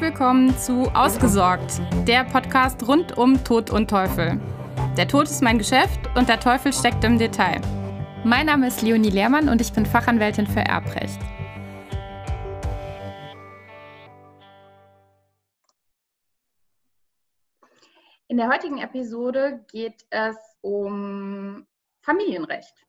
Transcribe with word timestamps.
Willkommen 0.00 0.56
zu 0.56 0.84
Ausgesorgt, 0.94 1.80
der 2.06 2.22
Podcast 2.22 2.86
rund 2.86 3.18
um 3.18 3.42
Tod 3.42 3.70
und 3.70 3.90
Teufel. 3.90 4.40
Der 4.96 5.08
Tod 5.08 5.24
ist 5.24 5.42
mein 5.42 5.58
Geschäft 5.58 5.98
und 6.14 6.28
der 6.28 6.38
Teufel 6.38 6.72
steckt 6.72 7.02
im 7.02 7.18
Detail. 7.18 7.60
Mein 8.22 8.46
Name 8.46 8.68
ist 8.68 8.80
Leonie 8.82 9.10
Lehrmann 9.10 9.48
und 9.48 9.60
ich 9.60 9.72
bin 9.72 9.84
Fachanwältin 9.84 10.46
für 10.46 10.60
Erbrecht. 10.60 11.18
In 18.28 18.36
der 18.36 18.48
heutigen 18.48 18.78
Episode 18.78 19.64
geht 19.72 20.06
es 20.10 20.36
um 20.60 21.66
Familienrecht. 22.02 22.86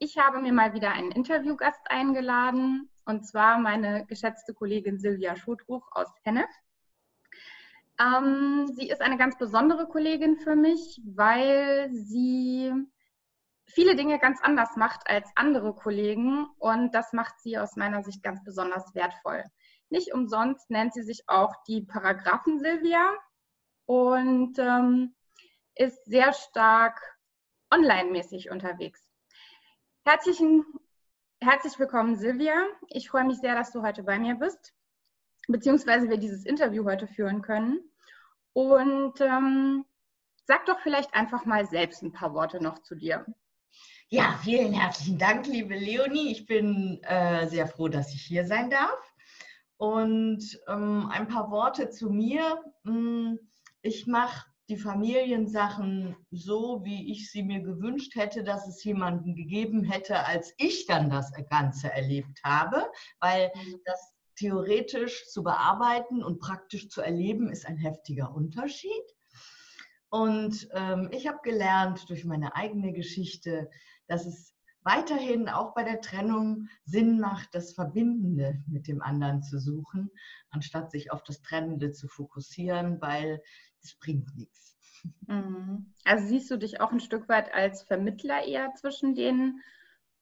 Ich 0.00 0.18
habe 0.18 0.40
mir 0.40 0.52
mal 0.52 0.74
wieder 0.74 0.90
einen 0.90 1.12
Interviewgast 1.12 1.88
eingeladen, 1.88 2.90
und 3.08 3.26
zwar 3.26 3.58
meine 3.58 4.04
geschätzte 4.04 4.52
Kollegin 4.52 4.98
Silvia 4.98 5.34
Schotruch 5.34 5.88
aus 5.92 6.08
Hennef. 6.24 6.50
Ähm, 7.98 8.68
sie 8.74 8.88
ist 8.88 9.00
eine 9.00 9.16
ganz 9.16 9.38
besondere 9.38 9.88
Kollegin 9.88 10.36
für 10.36 10.54
mich, 10.54 11.00
weil 11.04 11.88
sie 11.90 12.70
viele 13.64 13.96
Dinge 13.96 14.18
ganz 14.18 14.40
anders 14.42 14.76
macht 14.76 15.08
als 15.08 15.26
andere 15.36 15.74
Kollegen 15.74 16.46
und 16.58 16.94
das 16.94 17.14
macht 17.14 17.40
sie 17.40 17.58
aus 17.58 17.76
meiner 17.76 18.02
Sicht 18.02 18.22
ganz 18.22 18.44
besonders 18.44 18.94
wertvoll. 18.94 19.42
Nicht 19.88 20.12
umsonst 20.12 20.68
nennt 20.68 20.92
sie 20.92 21.02
sich 21.02 21.22
auch 21.28 21.54
die 21.66 21.80
Paragraphen 21.80 22.60
Silvia 22.60 23.10
und 23.86 24.58
ähm, 24.58 25.14
ist 25.74 26.04
sehr 26.04 26.34
stark 26.34 27.00
online-mäßig 27.70 28.50
unterwegs. 28.50 29.08
Herzlichen, 30.04 30.66
herzlich 31.40 31.78
willkommen, 31.78 32.16
Silvia. 32.16 32.66
Ich 32.88 33.10
freue 33.10 33.24
mich 33.24 33.38
sehr, 33.38 33.54
dass 33.54 33.70
du 33.72 33.82
heute 33.82 34.02
bei 34.02 34.18
mir 34.18 34.34
bist, 34.34 34.74
beziehungsweise 35.46 36.08
wir 36.08 36.16
dieses 36.16 36.44
Interview 36.44 36.84
heute 36.84 37.06
führen 37.06 37.42
können. 37.42 37.80
Und 38.52 39.20
ähm, 39.20 39.84
sag 40.44 40.66
doch 40.66 40.80
vielleicht 40.80 41.14
einfach 41.14 41.44
mal 41.44 41.66
selbst 41.66 42.02
ein 42.02 42.12
paar 42.12 42.34
Worte 42.34 42.62
noch 42.62 42.80
zu 42.80 42.96
dir. 42.96 43.24
Ja, 44.08 44.38
vielen 44.42 44.72
herzlichen 44.72 45.18
Dank, 45.18 45.46
liebe 45.46 45.74
Leonie. 45.74 46.32
Ich 46.32 46.46
bin 46.46 47.00
äh, 47.04 47.46
sehr 47.46 47.66
froh, 47.66 47.88
dass 47.88 48.14
ich 48.14 48.22
hier 48.22 48.46
sein 48.46 48.70
darf. 48.70 49.14
Und 49.76 50.58
ähm, 50.66 51.08
ein 51.12 51.28
paar 51.28 51.50
Worte 51.50 51.90
zu 51.90 52.10
mir. 52.10 52.64
Hm, 52.84 53.38
ich 53.82 54.06
mache 54.06 54.46
die 54.68 54.76
Familiensachen 54.76 56.14
so, 56.30 56.84
wie 56.84 57.10
ich 57.10 57.30
sie 57.30 57.42
mir 57.42 57.60
gewünscht 57.60 58.14
hätte, 58.16 58.44
dass 58.44 58.68
es 58.68 58.84
jemanden 58.84 59.34
gegeben 59.34 59.82
hätte, 59.84 60.26
als 60.26 60.52
ich 60.58 60.86
dann 60.86 61.08
das 61.08 61.32
Ganze 61.48 61.90
erlebt 61.90 62.40
habe, 62.44 62.86
weil 63.20 63.50
mhm. 63.54 63.80
das 63.84 64.14
theoretisch 64.36 65.26
zu 65.28 65.42
bearbeiten 65.42 66.22
und 66.22 66.38
praktisch 66.38 66.88
zu 66.88 67.00
erleben 67.00 67.50
ist 67.50 67.66
ein 67.66 67.78
heftiger 67.78 68.34
Unterschied. 68.34 68.92
Und 70.10 70.68
ähm, 70.72 71.08
ich 71.12 71.26
habe 71.26 71.38
gelernt 71.42 72.08
durch 72.08 72.24
meine 72.24 72.54
eigene 72.54 72.92
Geschichte, 72.92 73.70
dass 74.06 74.26
es 74.26 74.54
weiterhin 74.82 75.48
auch 75.48 75.74
bei 75.74 75.82
der 75.82 76.00
Trennung 76.00 76.68
Sinn 76.84 77.20
macht, 77.20 77.54
das 77.54 77.74
Verbindende 77.74 78.62
mit 78.66 78.88
dem 78.88 79.02
anderen 79.02 79.42
zu 79.42 79.58
suchen, 79.58 80.10
anstatt 80.50 80.90
sich 80.90 81.12
auf 81.12 81.22
das 81.24 81.42
Trennende 81.42 81.92
zu 81.92 82.08
fokussieren, 82.08 83.00
weil 83.00 83.42
es 83.82 83.94
bringt 83.94 84.36
nichts. 84.36 84.76
Mhm. 85.26 85.92
Also 86.04 86.26
siehst 86.26 86.50
du 86.50 86.56
dich 86.56 86.80
auch 86.80 86.92
ein 86.92 87.00
Stück 87.00 87.28
weit 87.28 87.52
als 87.52 87.82
Vermittler 87.82 88.44
eher 88.44 88.72
zwischen 88.74 89.14
den 89.14 89.60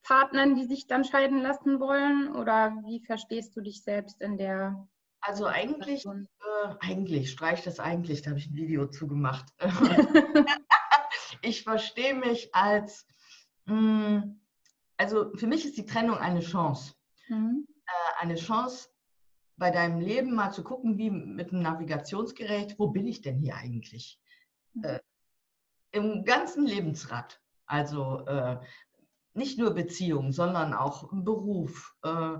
Partnern, 0.03 0.55
die 0.55 0.65
sich 0.65 0.87
dann 0.87 1.05
scheiden 1.05 1.41
lassen 1.41 1.81
wollen? 1.81 2.35
Oder 2.35 2.83
wie 2.85 3.01
verstehst 3.05 3.57
du 3.57 3.61
dich 3.61 3.83
selbst 3.83 4.21
in 4.21 4.39
der 4.39 4.87
also 5.21 5.47
eigentlich, 5.47 6.07
äh, 6.07 6.75
eigentlich, 6.81 7.33
streich 7.33 7.63
das 7.65 7.81
eigentlich, 7.81 8.23
da 8.23 8.31
habe 8.31 8.39
ich 8.39 8.48
ein 8.48 8.55
Video 8.55 8.86
zugemacht. 8.86 9.47
ich 11.42 11.64
verstehe 11.64 12.14
mich 12.14 12.55
als, 12.55 13.07
mh, 13.64 13.75
mm, 13.75 14.41
also 14.98 15.33
für 15.35 15.48
mich 15.48 15.64
ist 15.64 15.77
die 15.77 15.85
Trennung 15.85 16.17
eine 16.19 16.41
Chance. 16.41 16.95
Mhm. 17.29 17.67
Äh, 17.86 18.23
eine 18.23 18.36
Chance, 18.36 18.89
bei 19.56 19.70
deinem 19.70 20.00
Leben 20.00 20.34
mal 20.34 20.52
zu 20.52 20.62
gucken, 20.62 20.98
wie 20.98 21.11
mit 21.11 21.52
einem 21.52 21.62
Navigationsgerät, 21.62 22.78
wo 22.78 22.89
bin 22.89 23.06
ich 23.06 23.22
denn 23.22 23.39
hier 23.39 23.56
eigentlich? 23.56 24.20
Mhm. 24.74 24.84
Äh, 24.84 25.00
Im 25.92 26.24
ganzen 26.24 26.67
Lebensrad. 26.67 27.40
Also 27.67 28.24
äh, 28.27 28.58
nicht 29.34 29.58
nur 29.58 29.74
Beziehung, 29.74 30.33
sondern 30.33 30.72
auch 30.72 31.08
Beruf, 31.12 31.94
äh, 32.02 32.39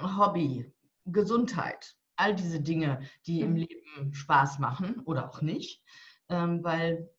Hobby, 0.00 0.72
Gesundheit, 1.04 1.96
all 2.16 2.34
diese 2.34 2.60
Dinge, 2.60 3.02
die 3.26 3.40
im 3.40 3.50
mhm. 3.50 3.56
Leben 3.56 4.14
Spaß 4.14 4.58
machen 4.58 5.00
oder 5.04 5.28
auch 5.28 5.42
nicht. 5.42 5.82
Ähm, 6.28 6.62
weil 6.62 7.10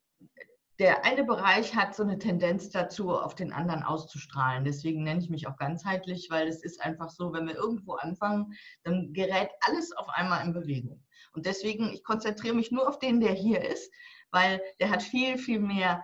der 0.80 1.04
eine 1.04 1.24
Bereich 1.24 1.76
hat 1.76 1.94
so 1.94 2.02
eine 2.02 2.18
Tendenz 2.18 2.70
dazu, 2.70 3.10
auf 3.10 3.34
den 3.34 3.52
anderen 3.52 3.82
auszustrahlen. 3.82 4.64
Deswegen 4.64 5.02
nenne 5.02 5.20
ich 5.20 5.28
mich 5.28 5.46
auch 5.46 5.58
ganzheitlich, 5.58 6.28
weil 6.30 6.48
es 6.48 6.62
ist 6.64 6.80
einfach 6.80 7.10
so, 7.10 7.34
wenn 7.34 7.46
wir 7.46 7.54
irgendwo 7.54 7.94
anfangen, 7.96 8.54
dann 8.82 9.12
gerät 9.12 9.50
alles 9.60 9.92
auf 9.92 10.08
einmal 10.08 10.44
in 10.46 10.54
Bewegung. 10.54 11.04
Und 11.34 11.44
deswegen, 11.44 11.92
ich 11.92 12.02
konzentriere 12.02 12.54
mich 12.54 12.72
nur 12.72 12.88
auf 12.88 12.98
den, 12.98 13.20
der 13.20 13.32
hier 13.32 13.62
ist, 13.62 13.92
weil 14.30 14.58
der 14.80 14.90
hat 14.90 15.02
viel, 15.02 15.36
viel 15.36 15.60
mehr 15.60 16.02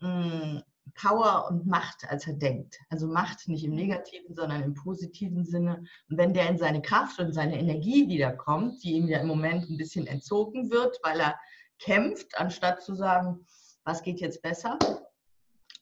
mh, 0.00 0.32
hm, 0.32 0.62
Power 0.94 1.46
und 1.48 1.66
Macht, 1.66 2.04
als 2.08 2.26
er 2.26 2.34
denkt. 2.34 2.78
Also 2.90 3.06
Macht 3.06 3.48
nicht 3.48 3.64
im 3.64 3.74
negativen, 3.74 4.34
sondern 4.34 4.62
im 4.62 4.74
positiven 4.74 5.46
Sinne. 5.46 5.84
Und 6.10 6.18
wenn 6.18 6.34
der 6.34 6.50
in 6.50 6.58
seine 6.58 6.82
Kraft 6.82 7.18
und 7.20 7.32
seine 7.32 7.58
Energie 7.58 8.06
wiederkommt, 8.06 8.82
die 8.82 8.92
ihm 8.92 9.08
ja 9.08 9.20
im 9.20 9.28
Moment 9.28 9.70
ein 9.70 9.78
bisschen 9.78 10.06
entzogen 10.06 10.70
wird, 10.70 10.98
weil 11.02 11.20
er 11.20 11.40
kämpft, 11.78 12.38
anstatt 12.38 12.82
zu 12.82 12.94
sagen, 12.94 13.46
was 13.90 14.02
geht 14.02 14.20
jetzt 14.20 14.40
besser? 14.40 14.78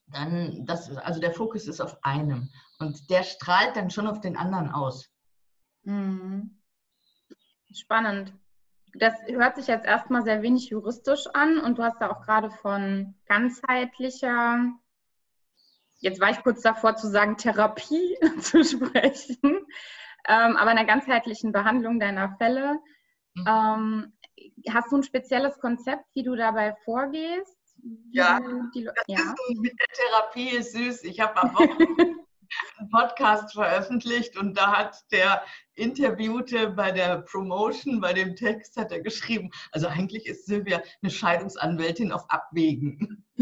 Dann, 0.06 0.64
das, 0.64 0.96
also 0.96 1.20
der 1.20 1.32
Fokus 1.32 1.68
ist 1.68 1.80
auf 1.80 1.98
einem 2.02 2.48
und 2.78 3.10
der 3.10 3.22
strahlt 3.22 3.76
dann 3.76 3.90
schon 3.90 4.06
auf 4.06 4.20
den 4.20 4.36
anderen 4.36 4.70
aus. 4.70 5.10
Mhm. 5.82 6.58
Spannend. 7.70 8.32
Das 8.94 9.12
hört 9.26 9.56
sich 9.56 9.66
jetzt 9.66 9.84
erstmal 9.84 10.24
sehr 10.24 10.40
wenig 10.40 10.70
juristisch 10.70 11.26
an 11.34 11.58
und 11.58 11.76
du 11.76 11.82
hast 11.82 12.00
da 12.00 12.10
auch 12.10 12.22
gerade 12.22 12.50
von 12.50 13.14
ganzheitlicher, 13.26 14.72
jetzt 15.98 16.20
war 16.20 16.30
ich 16.30 16.42
kurz 16.42 16.62
davor 16.62 16.96
zu 16.96 17.08
sagen, 17.08 17.36
Therapie 17.36 18.16
zu 18.40 18.64
sprechen, 18.64 19.66
ähm, 20.26 20.56
aber 20.56 20.70
einer 20.70 20.86
ganzheitlichen 20.86 21.52
Behandlung 21.52 22.00
deiner 22.00 22.34
Fälle. 22.38 22.78
Mhm. 23.34 23.44
Ähm, 23.46 24.12
hast 24.70 24.90
du 24.90 24.96
ein 24.96 25.02
spezielles 25.02 25.58
Konzept, 25.58 26.06
wie 26.14 26.22
du 26.22 26.34
dabei 26.34 26.74
vorgehst? 26.86 27.57
Ja, 28.10 28.40
die, 28.74 28.84
das 28.84 28.94
ja. 29.06 29.18
Ist, 29.18 29.60
mit 29.60 29.72
der 29.78 29.86
Therapie 29.94 30.48
ist 30.56 30.72
süß. 30.72 31.04
Ich 31.04 31.20
habe 31.20 31.36
am 31.42 31.54
Wochenende 31.54 32.18
einen 32.78 32.90
Podcast 32.90 33.52
veröffentlicht 33.52 34.36
und 34.36 34.56
da 34.56 34.76
hat 34.76 35.04
der 35.12 35.42
Interviewte 35.74 36.70
bei 36.70 36.90
der 36.90 37.18
Promotion, 37.22 38.00
bei 38.00 38.12
dem 38.12 38.34
Text, 38.36 38.76
hat 38.76 38.92
er 38.92 39.00
geschrieben, 39.00 39.50
also 39.72 39.86
eigentlich 39.86 40.26
ist 40.26 40.46
Silvia 40.46 40.82
eine 41.02 41.10
Scheidungsanwältin 41.10 42.12
auf 42.12 42.28
Abwägen. 42.28 43.24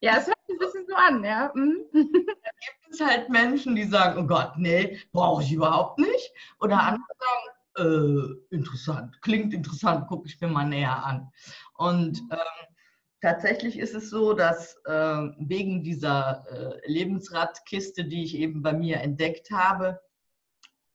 ja, 0.00 0.16
es 0.18 0.26
hört 0.26 0.38
sich 0.46 0.54
ein 0.54 0.58
bisschen 0.58 0.86
so 0.86 0.94
an, 0.94 1.24
ja. 1.24 1.50
Mhm. 1.54 1.84
Da 1.92 2.00
gibt 2.00 2.90
es 2.90 3.00
halt 3.00 3.28
Menschen, 3.30 3.74
die 3.74 3.84
sagen, 3.84 4.22
oh 4.22 4.26
Gott, 4.26 4.52
nee, 4.56 5.00
brauche 5.12 5.42
ich 5.42 5.52
überhaupt 5.52 5.98
nicht. 5.98 6.32
Oder 6.60 6.76
mhm. 6.76 6.80
andere 6.80 7.14
sagen, 7.18 7.51
äh, 7.76 8.54
interessant, 8.54 9.20
klingt 9.22 9.54
interessant, 9.54 10.06
gucke 10.08 10.28
ich 10.28 10.40
mir 10.40 10.48
mal 10.48 10.68
näher 10.68 11.04
an. 11.04 11.30
Und 11.74 12.22
mhm. 12.22 12.28
ähm, 12.32 12.76
tatsächlich 13.20 13.78
ist 13.78 13.94
es 13.94 14.10
so, 14.10 14.34
dass 14.34 14.76
äh, 14.84 15.28
wegen 15.38 15.82
dieser 15.82 16.44
äh, 16.50 16.90
Lebensradkiste, 16.90 18.04
die 18.04 18.24
ich 18.24 18.36
eben 18.36 18.62
bei 18.62 18.72
mir 18.72 19.00
entdeckt 19.00 19.50
habe, 19.50 20.00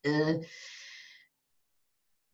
äh, 0.03 0.41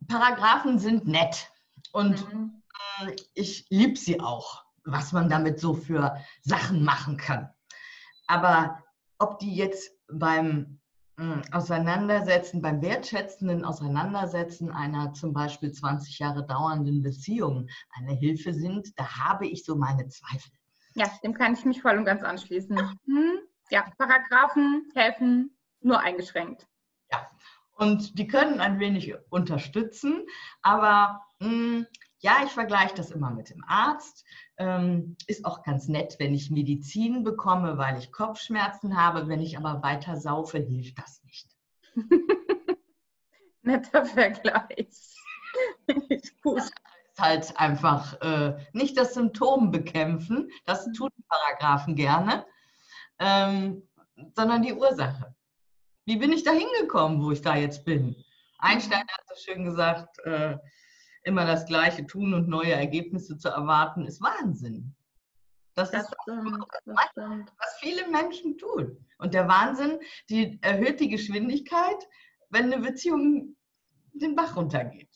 Paragraphen 0.07 0.79
sind 0.79 1.07
nett 1.07 1.49
und 1.91 2.33
mhm. 2.33 2.63
Äh, 3.01 3.15
ich 3.33 3.67
liebe 3.69 3.97
sie 3.97 4.19
auch, 4.19 4.65
was 4.83 5.11
man 5.11 5.29
damit 5.29 5.59
so 5.59 5.73
für 5.73 6.17
Sachen 6.41 6.83
machen 6.83 7.17
kann. 7.17 7.49
Aber 8.27 8.83
ob 9.19 9.39
die 9.39 9.55
jetzt 9.55 9.91
beim 10.11 10.79
Auseinandersetzen, 11.51 12.61
beim 12.61 12.81
wertschätzenden 12.81 13.65
Auseinandersetzen 13.65 14.71
einer 14.71 15.13
zum 15.13 15.31
Beispiel 15.31 15.71
20 15.71 16.17
Jahre 16.17 16.45
dauernden 16.45 17.03
Beziehung 17.03 17.67
eine 17.95 18.13
Hilfe 18.13 18.53
sind, 18.53 18.97
da 18.97 19.19
habe 19.25 19.47
ich 19.47 19.63
so 19.63 19.75
meine 19.75 20.07
Zweifel. 20.07 20.51
Ja, 20.95 21.05
dem 21.23 21.35
kann 21.35 21.53
ich 21.53 21.65
mich 21.65 21.81
voll 21.81 21.97
und 21.97 22.05
ganz 22.05 22.23
anschließen. 22.23 22.77
Hm, 23.05 23.39
ja, 23.69 23.85
Paragraphen 23.97 24.91
helfen 24.95 25.55
nur 25.81 25.99
eingeschränkt. 25.99 26.67
Ja, 27.11 27.29
und 27.75 28.17
die 28.17 28.27
können 28.27 28.59
ein 28.59 28.79
wenig 28.79 29.13
unterstützen, 29.29 30.25
aber 30.63 31.23
mh, 31.39 31.47
hm, 31.47 31.87
ja, 32.23 32.37
ich 32.45 32.51
vergleiche 32.51 32.95
das 32.95 33.11
immer 33.11 33.31
mit 33.31 33.49
dem 33.49 33.63
Arzt. 33.67 34.23
Ähm, 34.57 35.17
ist 35.27 35.43
auch 35.43 35.61
ganz 35.61 35.89
nett, 35.89 36.15
wenn 36.19 36.33
ich 36.33 36.49
Medizin 36.49 37.23
bekomme, 37.23 37.77
weil 37.77 37.97
ich 37.97 38.13
Kopfschmerzen 38.13 38.95
habe. 38.95 39.27
Wenn 39.27 39.41
ich 39.41 39.57
aber 39.57 39.83
weiter 39.83 40.15
saufe, 40.15 40.57
hilft 40.57 40.97
das 40.97 41.21
nicht. 41.23 41.49
Netter 43.61 44.05
Vergleich. 44.05 45.17
Gut. 46.41 46.59
Das 46.59 46.65
ist 46.65 47.19
halt 47.19 47.59
einfach 47.59 48.21
äh, 48.21 48.57
nicht 48.71 48.97
das 48.97 49.15
Symptom 49.15 49.69
bekämpfen, 49.71 50.49
das 50.65 50.89
tun 50.93 51.09
Paragraphen 51.27 51.95
gerne, 51.95 52.45
ähm, 53.19 53.85
sondern 54.33 54.61
die 54.61 54.73
Ursache. 54.73 55.35
Wie 56.05 56.15
bin 56.15 56.31
ich 56.31 56.43
da 56.43 56.51
hingekommen, 56.51 57.21
wo 57.21 57.31
ich 57.31 57.41
da 57.41 57.57
jetzt 57.57 57.83
bin? 57.83 58.15
Einstein 58.59 59.01
hat 59.01 59.27
so 59.27 59.35
schön 59.35 59.65
gesagt, 59.65 60.19
äh, 60.19 60.57
immer 61.23 61.45
das 61.45 61.65
Gleiche 61.65 62.05
tun 62.05 62.33
und 62.33 62.47
neue 62.47 62.73
Ergebnisse 62.73 63.37
zu 63.37 63.49
erwarten, 63.49 64.05
ist 64.05 64.21
Wahnsinn. 64.21 64.95
Das, 65.75 65.91
das 65.91 66.03
ist 66.03 66.15
stimmt, 66.21 66.65
das 66.85 66.95
was 66.95 67.77
viele 67.79 68.07
Menschen 68.09 68.57
tun. 68.57 69.05
Und 69.17 69.33
der 69.33 69.47
Wahnsinn, 69.47 69.99
die 70.29 70.59
erhöht 70.61 70.99
die 70.99 71.09
Geschwindigkeit, 71.09 72.07
wenn 72.49 72.71
eine 72.71 72.79
Beziehung 72.79 73.55
den 74.13 74.35
Bach 74.35 74.55
runtergeht. 74.55 75.09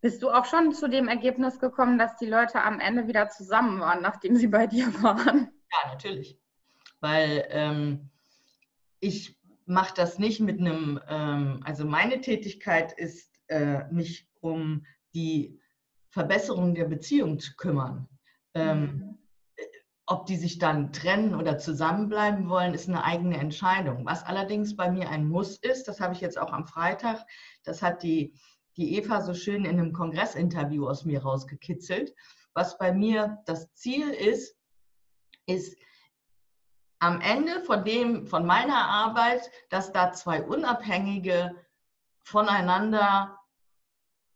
Bist 0.00 0.22
du 0.22 0.30
auch 0.30 0.44
schon 0.44 0.72
zu 0.72 0.88
dem 0.88 1.08
Ergebnis 1.08 1.58
gekommen, 1.58 1.98
dass 1.98 2.16
die 2.16 2.26
Leute 2.26 2.62
am 2.62 2.78
Ende 2.78 3.08
wieder 3.08 3.28
zusammen 3.30 3.80
waren, 3.80 4.00
nachdem 4.00 4.36
sie 4.36 4.46
bei 4.46 4.68
dir 4.68 4.86
waren? 5.02 5.50
Ja, 5.72 5.92
natürlich. 5.92 6.38
Weil 7.00 7.46
ähm, 7.50 8.10
ich 9.00 9.36
mache 9.66 9.94
das 9.94 10.18
nicht 10.20 10.40
mit 10.40 10.60
einem, 10.60 11.00
ähm, 11.08 11.60
also 11.64 11.84
meine 11.84 12.20
Tätigkeit 12.20 12.92
ist, 12.92 13.37
äh, 13.48 13.84
mich 13.90 14.28
um 14.40 14.84
die 15.14 15.60
Verbesserung 16.10 16.74
der 16.74 16.86
Beziehung 16.86 17.38
zu 17.38 17.54
kümmern. 17.56 18.08
Ähm, 18.54 18.80
mhm. 18.80 19.18
Ob 20.06 20.24
die 20.24 20.36
sich 20.36 20.58
dann 20.58 20.92
trennen 20.92 21.34
oder 21.34 21.58
zusammenbleiben 21.58 22.48
wollen, 22.48 22.72
ist 22.72 22.88
eine 22.88 23.04
eigene 23.04 23.36
Entscheidung. 23.36 24.06
Was 24.06 24.24
allerdings 24.24 24.74
bei 24.74 24.90
mir 24.90 25.10
ein 25.10 25.28
Muss 25.28 25.58
ist, 25.58 25.86
das 25.86 26.00
habe 26.00 26.14
ich 26.14 26.20
jetzt 26.20 26.38
auch 26.38 26.52
am 26.52 26.66
Freitag, 26.66 27.26
das 27.62 27.82
hat 27.82 28.02
die, 28.02 28.32
die 28.78 28.96
Eva 28.96 29.20
so 29.20 29.34
schön 29.34 29.66
in 29.66 29.78
einem 29.78 29.92
Kongressinterview 29.92 30.88
aus 30.88 31.04
mir 31.04 31.22
rausgekitzelt. 31.22 32.14
Was 32.54 32.78
bei 32.78 32.92
mir 32.92 33.38
das 33.44 33.72
Ziel 33.74 34.08
ist, 34.08 34.56
ist 35.46 35.76
am 37.00 37.20
Ende 37.20 37.60
von 37.60 37.84
dem, 37.84 38.26
von 38.26 38.46
meiner 38.46 38.88
Arbeit, 38.88 39.50
dass 39.68 39.92
da 39.92 40.12
zwei 40.12 40.42
unabhängige, 40.42 41.54
voneinander, 42.24 43.37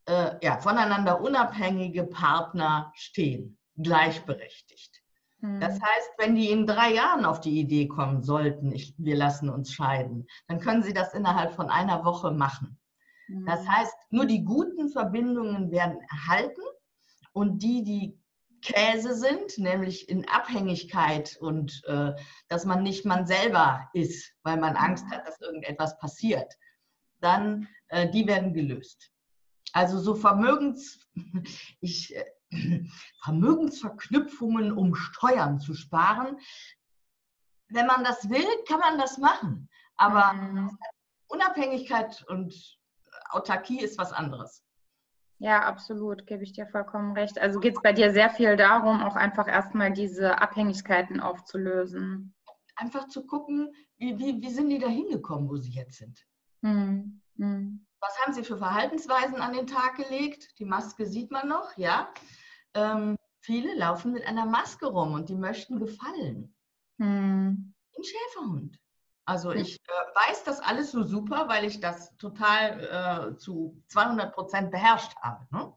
äh, 0.06 0.34
ja, 0.42 0.58
voneinander 0.58 1.20
unabhängige 1.20 2.04
Partner 2.04 2.92
stehen, 2.94 3.58
gleichberechtigt. 3.76 5.02
Mhm. 5.40 5.60
Das 5.60 5.74
heißt, 5.74 6.10
wenn 6.18 6.34
die 6.34 6.50
in 6.50 6.66
drei 6.66 6.94
Jahren 6.94 7.24
auf 7.24 7.40
die 7.40 7.58
Idee 7.60 7.88
kommen 7.88 8.22
sollten, 8.22 8.72
ich, 8.72 8.94
wir 8.98 9.16
lassen 9.16 9.50
uns 9.50 9.72
scheiden, 9.72 10.26
dann 10.46 10.60
können 10.60 10.82
sie 10.82 10.94
das 10.94 11.14
innerhalb 11.14 11.54
von 11.54 11.68
einer 11.68 12.04
Woche 12.04 12.30
machen. 12.30 12.78
Mhm. 13.28 13.46
Das 13.46 13.66
heißt, 13.68 13.94
nur 14.10 14.26
die 14.26 14.44
guten 14.44 14.88
Verbindungen 14.88 15.70
werden 15.70 15.98
erhalten 16.10 16.62
und 17.32 17.62
die, 17.62 17.82
die 17.82 18.18
Käse 18.62 19.14
sind, 19.16 19.58
nämlich 19.58 20.08
in 20.08 20.28
Abhängigkeit 20.28 21.36
und 21.40 21.82
äh, 21.86 22.12
dass 22.48 22.64
man 22.64 22.82
nicht 22.82 23.04
man 23.04 23.26
selber 23.26 23.88
ist, 23.92 24.32
weil 24.44 24.56
man 24.56 24.76
Angst 24.76 25.04
hat, 25.10 25.26
dass 25.26 25.40
irgendetwas 25.40 25.98
passiert, 25.98 26.54
dann 27.20 27.68
äh, 27.88 28.08
die 28.08 28.26
werden 28.26 28.54
gelöst. 28.54 29.11
Also 29.72 29.98
so 29.98 30.14
Vermögens, 30.14 31.00
ich, 31.80 32.14
äh, 32.14 32.24
Vermögensverknüpfungen, 33.22 34.72
um 34.72 34.94
Steuern 34.94 35.58
zu 35.58 35.74
sparen. 35.74 36.38
Wenn 37.68 37.86
man 37.86 38.04
das 38.04 38.28
will, 38.28 38.46
kann 38.68 38.80
man 38.80 38.98
das 38.98 39.18
machen. 39.18 39.68
Aber 39.96 40.34
mhm. 40.34 40.78
Unabhängigkeit 41.28 42.24
und 42.28 42.78
Autarkie 43.30 43.80
ist 43.80 43.98
was 43.98 44.12
anderes. 44.12 44.62
Ja, 45.38 45.64
absolut, 45.64 46.26
gebe 46.26 46.44
ich 46.44 46.52
dir 46.52 46.66
vollkommen 46.66 47.14
recht. 47.14 47.38
Also 47.38 47.58
geht 47.58 47.74
es 47.74 47.82
bei 47.82 47.92
dir 47.92 48.12
sehr 48.12 48.30
viel 48.30 48.56
darum, 48.56 49.02
auch 49.02 49.16
einfach 49.16 49.48
erstmal 49.48 49.92
diese 49.92 50.40
Abhängigkeiten 50.40 51.18
aufzulösen. 51.18 52.34
Einfach 52.76 53.08
zu 53.08 53.26
gucken, 53.26 53.74
wie, 53.96 54.18
wie, 54.18 54.40
wie 54.40 54.50
sind 54.50 54.68
die 54.68 54.78
da 54.78 54.86
hingekommen, 54.86 55.48
wo 55.48 55.56
sie 55.56 55.72
jetzt 55.72 55.98
sind. 55.98 56.24
Hm. 56.62 57.20
Hm. 57.38 57.86
Was 58.02 58.20
haben 58.20 58.32
sie 58.32 58.42
für 58.42 58.58
Verhaltensweisen 58.58 59.36
an 59.36 59.52
den 59.52 59.68
Tag 59.68 59.94
gelegt? 59.96 60.58
Die 60.58 60.64
Maske 60.64 61.06
sieht 61.06 61.30
man 61.30 61.48
noch, 61.48 61.76
ja. 61.76 62.12
Ähm, 62.74 63.16
viele 63.40 63.74
laufen 63.76 64.12
mit 64.12 64.26
einer 64.26 64.44
Maske 64.44 64.86
rum 64.86 65.14
und 65.14 65.28
die 65.28 65.36
möchten 65.36 65.78
gefallen. 65.78 66.52
Hm. 66.98 67.72
Ein 67.96 68.04
Schäferhund. 68.04 68.78
Also 69.24 69.52
ich 69.52 69.76
äh, 69.76 70.28
weiß 70.28 70.42
das 70.42 70.60
alles 70.60 70.90
so 70.90 71.04
super, 71.04 71.48
weil 71.48 71.64
ich 71.64 71.78
das 71.78 72.16
total 72.16 73.34
äh, 73.34 73.36
zu 73.36 73.80
200 73.86 74.34
Prozent 74.34 74.72
beherrscht 74.72 75.14
habe. 75.22 75.46
Ne? 75.52 75.72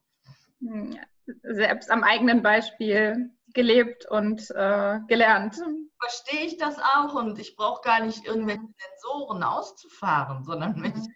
Hm, 0.62 1.00
selbst 1.44 1.92
am 1.92 2.04
eigenen 2.04 2.42
Beispiel 2.42 3.30
gelebt 3.54 4.10
und 4.10 4.50
äh, 4.50 5.00
gelernt. 5.08 5.62
Verstehe 6.00 6.46
ich 6.46 6.58
das 6.58 6.80
auch 6.80 7.14
und 7.14 7.38
ich 7.38 7.56
brauche 7.56 7.82
gar 7.82 8.04
nicht 8.04 8.26
irgendwelche 8.26 8.68
Sensoren 8.78 9.44
auszufahren, 9.44 10.44
sondern 10.44 10.82
wenn 10.82 10.98
ich. 10.98 11.08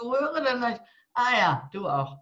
Zuhöre, 0.00 0.42
dann 0.42 0.60
sage 0.60 0.74
ich, 0.74 0.80
ah 1.14 1.38
ja, 1.38 1.70
du 1.72 1.88
auch. 1.88 2.18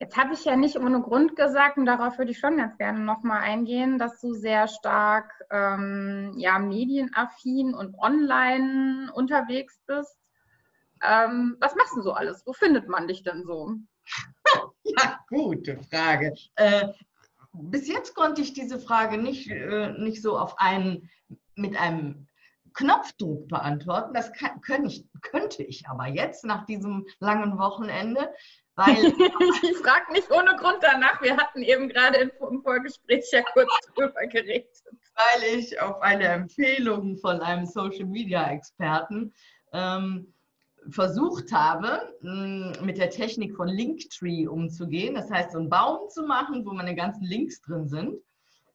Jetzt 0.00 0.16
habe 0.16 0.34
ich 0.34 0.44
ja 0.44 0.56
nicht 0.56 0.76
ohne 0.76 1.00
Grund 1.00 1.36
gesagt, 1.36 1.76
und 1.76 1.86
darauf 1.86 2.18
würde 2.18 2.32
ich 2.32 2.38
schon 2.40 2.56
ganz 2.56 2.76
gerne 2.76 2.98
nochmal 2.98 3.42
eingehen, 3.42 3.98
dass 3.98 4.20
du 4.20 4.34
sehr 4.34 4.66
stark 4.66 5.32
ähm, 5.50 6.34
ja, 6.36 6.58
medienaffin 6.58 7.72
und 7.72 7.96
online 7.98 9.12
unterwegs 9.14 9.80
bist. 9.86 10.18
Ähm, 11.02 11.56
was 11.60 11.76
machst 11.76 11.94
du 11.96 12.02
so 12.02 12.14
alles? 12.14 12.44
Wo 12.46 12.52
findet 12.52 12.88
man 12.88 13.06
dich 13.06 13.22
denn 13.22 13.44
so? 13.44 13.76
ja, 14.82 15.20
gute 15.28 15.78
Frage. 15.84 16.34
Äh, 16.56 16.88
bis 17.52 17.86
jetzt 17.86 18.16
konnte 18.16 18.42
ich 18.42 18.54
diese 18.54 18.80
Frage 18.80 19.18
nicht, 19.18 19.48
äh, 19.50 19.92
nicht 19.98 20.20
so 20.20 20.36
auf 20.36 20.58
einen, 20.58 21.10
mit 21.54 21.76
einem 21.76 22.26
Knopfdruck 22.74 23.48
beantworten. 23.48 24.14
Das 24.14 24.32
kann, 24.32 24.60
könnte, 24.60 24.88
ich, 24.88 25.04
könnte 25.20 25.62
ich 25.62 25.88
aber 25.88 26.06
jetzt 26.08 26.44
nach 26.44 26.64
diesem 26.66 27.06
langen 27.20 27.58
Wochenende, 27.58 28.32
weil, 28.74 28.96
ich 29.62 29.76
frage 29.78 30.12
nicht 30.12 30.30
ohne 30.30 30.56
Grund 30.56 30.78
danach. 30.80 31.20
Wir 31.22 31.36
hatten 31.36 31.62
eben 31.62 31.88
gerade 31.88 32.18
im 32.18 32.62
Vorgespräch 32.62 33.24
ja 33.32 33.42
kurz 33.52 33.70
drüber 33.94 34.26
geredet. 34.26 34.82
Weil 35.14 35.58
ich 35.58 35.80
auf 35.80 36.00
eine 36.00 36.24
Empfehlung 36.24 37.18
von 37.18 37.40
einem 37.40 37.66
Social 37.66 38.06
Media 38.06 38.50
Experten 38.50 39.34
ähm, 39.72 40.32
versucht 40.90 41.52
habe, 41.52 42.16
mm, 42.22 42.84
mit 42.84 42.98
der 42.98 43.10
Technik 43.10 43.56
von 43.56 43.68
Linktree 43.68 44.46
umzugehen. 44.46 45.14
Das 45.14 45.30
heißt, 45.30 45.52
so 45.52 45.58
einen 45.58 45.68
Baum 45.68 46.08
zu 46.08 46.22
machen, 46.24 46.64
wo 46.64 46.72
meine 46.72 46.94
ganzen 46.94 47.24
Links 47.24 47.60
drin 47.60 47.88
sind. 47.88 48.16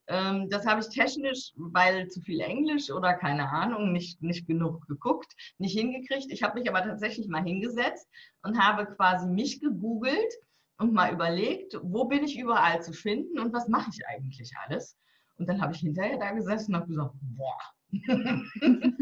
Ähm, 0.07 0.49
das 0.49 0.65
habe 0.65 0.79
ich 0.79 0.87
technisch, 0.89 1.51
weil 1.55 2.07
zu 2.07 2.21
viel 2.21 2.39
Englisch 2.39 2.89
oder 2.89 3.13
keine 3.13 3.49
Ahnung, 3.49 3.91
nicht, 3.91 4.21
nicht 4.21 4.47
genug 4.47 4.87
geguckt, 4.87 5.33
nicht 5.57 5.77
hingekriegt. 5.77 6.31
Ich 6.31 6.43
habe 6.43 6.59
mich 6.59 6.69
aber 6.69 6.81
tatsächlich 6.81 7.27
mal 7.27 7.43
hingesetzt 7.43 8.07
und 8.43 8.57
habe 8.57 8.85
quasi 8.95 9.27
mich 9.27 9.59
gegoogelt 9.59 10.33
und 10.77 10.93
mal 10.93 11.11
überlegt, 11.13 11.77
wo 11.81 12.05
bin 12.05 12.23
ich 12.23 12.39
überall 12.39 12.81
zu 12.81 12.93
finden 12.93 13.39
und 13.39 13.51
was 13.53 13.67
mache 13.67 13.89
ich 13.93 14.07
eigentlich 14.07 14.53
alles. 14.65 14.97
Und 15.37 15.49
dann 15.49 15.61
habe 15.61 15.73
ich 15.73 15.79
hinterher 15.79 16.17
da 16.17 16.31
gesessen 16.31 16.73
und 16.73 16.81
habe 16.81 16.87
gesagt, 16.87 17.13
boah. 17.21 17.59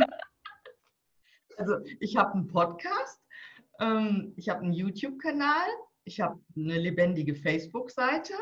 also 1.57 1.75
ich 1.99 2.17
habe 2.17 2.33
einen 2.33 2.47
Podcast, 2.47 3.21
ähm, 3.79 4.33
ich 4.37 4.49
habe 4.49 4.61
einen 4.61 4.73
YouTube-Kanal, 4.73 5.67
ich 6.03 6.19
habe 6.19 6.39
eine 6.55 6.79
lebendige 6.79 7.35
Facebook-Seite 7.35 8.33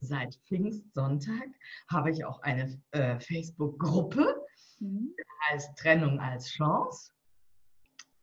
seit 0.00 0.36
Pfingstsonntag 0.46 1.48
habe 1.90 2.10
ich 2.10 2.24
auch 2.24 2.40
eine 2.42 2.80
äh, 2.92 3.18
Facebook-Gruppe, 3.20 4.46
mhm. 4.80 5.14
heißt 5.50 5.76
Trennung 5.78 6.20
als 6.20 6.48
Chance. 6.50 7.12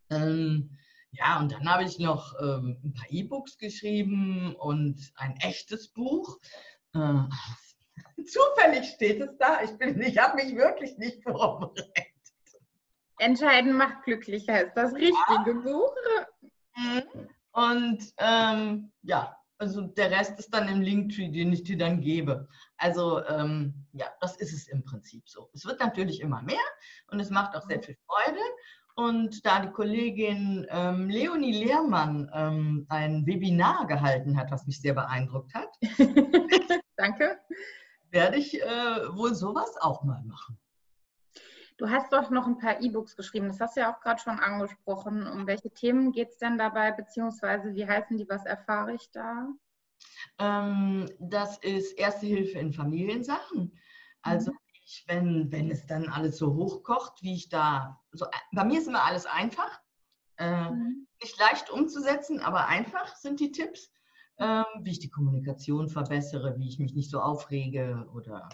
Ähm, 0.10 0.78
ja, 1.12 1.40
und 1.40 1.52
dann 1.52 1.70
habe 1.70 1.84
ich 1.84 2.00
noch 2.00 2.34
ähm, 2.42 2.78
ein 2.84 2.94
paar 2.94 3.10
E-Books 3.10 3.58
geschrieben 3.58 4.56
und 4.56 5.12
ein 5.16 5.36
echtes 5.38 5.88
Buch. 5.90 6.40
Äh, 6.94 7.24
zufällig 8.26 8.90
steht 8.90 9.22
es 9.22 9.38
da. 9.38 9.62
Ich, 9.62 9.72
ich 9.80 10.18
habe 10.18 10.36
mich 10.36 10.56
wirklich 10.56 10.98
nicht 10.98 11.24
vorbereitet. 11.24 12.12
Entscheiden 13.18 13.74
macht 13.74 14.04
glücklicher 14.04 14.66
ist 14.66 14.74
das 14.76 14.94
richtige 14.94 15.14
ja. 15.46 15.62
Buch. 15.64 15.96
Und 17.54 18.14
ähm, 18.18 18.92
ja, 19.04 19.38
also 19.58 19.82
der 19.82 20.12
Rest 20.12 20.38
ist 20.40 20.54
dann 20.54 20.68
im 20.68 20.82
Linktree, 20.82 21.30
den 21.30 21.54
ich 21.54 21.64
dir 21.64 21.78
dann 21.78 22.02
gebe. 22.02 22.48
Also 22.78 23.24
ähm, 23.26 23.86
ja, 23.94 24.08
das 24.20 24.36
ist 24.38 24.54
es 24.54 24.68
im 24.68 24.84
Prinzip 24.84 25.28
so. 25.30 25.50
Es 25.54 25.66
wird 25.66 25.80
natürlich 25.80 26.22
immer 26.22 26.42
mehr 26.42 26.58
und 27.12 27.20
es 27.20 27.30
macht 27.30 27.56
auch 27.56 27.64
sehr 27.64 27.82
viel 27.82 27.98
Freude. 28.06 28.40
Und 28.98 29.46
da 29.46 29.60
die 29.60 29.72
Kollegin 29.72 30.66
ähm, 30.70 31.10
Leonie 31.10 31.52
Lehrmann 31.52 32.32
ähm, 32.34 32.86
ein 32.88 33.26
Webinar 33.26 33.88
gehalten 33.88 34.38
hat, 34.38 34.52
was 34.52 34.66
mich 34.66 34.80
sehr 34.80 34.94
beeindruckt 34.94 35.54
hat, 35.54 35.68
danke, 36.96 37.38
werde 38.10 38.38
ich 38.38 38.62
äh, 38.62 38.66
wohl 39.14 39.36
sowas 39.36 39.76
auch 39.82 40.04
mal 40.04 40.24
machen. 40.24 40.58
Du 41.78 41.90
hast 41.90 42.14
doch 42.14 42.30
noch 42.30 42.48
ein 42.48 42.58
paar 42.58 42.82
E-Books 42.82 43.18
geschrieben, 43.18 43.48
das 43.48 43.60
hast 43.60 43.76
du 43.76 43.82
ja 43.82 43.94
auch 43.94 44.00
gerade 44.00 44.22
schon 44.22 44.40
angesprochen. 44.40 45.28
Um 45.28 45.46
welche 45.46 45.70
Themen 45.72 46.14
geht 46.14 46.30
es 46.30 46.38
denn 46.38 46.58
dabei, 46.58 46.92
beziehungsweise 46.92 47.76
wie 47.76 47.86
heißen 47.86 48.18
die, 48.18 48.30
was 48.30 48.46
erfahre 48.46 48.94
ich 48.94 49.12
da? 49.12 49.50
Ähm, 50.40 51.10
das 51.20 51.58
ist 51.58 51.98
Erste 51.98 52.28
Hilfe 52.28 52.60
in 52.60 52.72
Familiensachen. 52.72 53.78
Also 54.22 54.52
mhm. 54.52 54.58
ich, 54.86 55.04
wenn, 55.08 55.52
wenn 55.52 55.70
es 55.70 55.86
dann 55.86 56.08
alles 56.08 56.38
so 56.38 56.54
hochkocht, 56.56 57.22
wie 57.22 57.36
ich 57.36 57.50
da, 57.50 58.02
so, 58.12 58.26
bei 58.54 58.64
mir 58.64 58.80
ist 58.80 58.88
immer 58.88 59.04
alles 59.04 59.26
einfach. 59.26 59.82
Äh, 60.38 60.70
mhm. 60.70 61.08
Nicht 61.22 61.40
leicht 61.40 61.70
umzusetzen, 61.70 62.40
aber 62.40 62.68
einfach 62.68 63.16
sind 63.18 63.40
die 63.40 63.52
Tipps. 63.52 63.92
Ähm, 64.38 64.66
wie 64.82 64.92
ich 64.92 65.00
die 65.00 65.10
Kommunikation 65.10 65.88
verbessere, 65.88 66.58
wie 66.58 66.68
ich 66.68 66.78
mich 66.78 66.94
nicht 66.94 67.10
so 67.10 67.22
aufrege 67.22 68.06
oder 68.14 68.50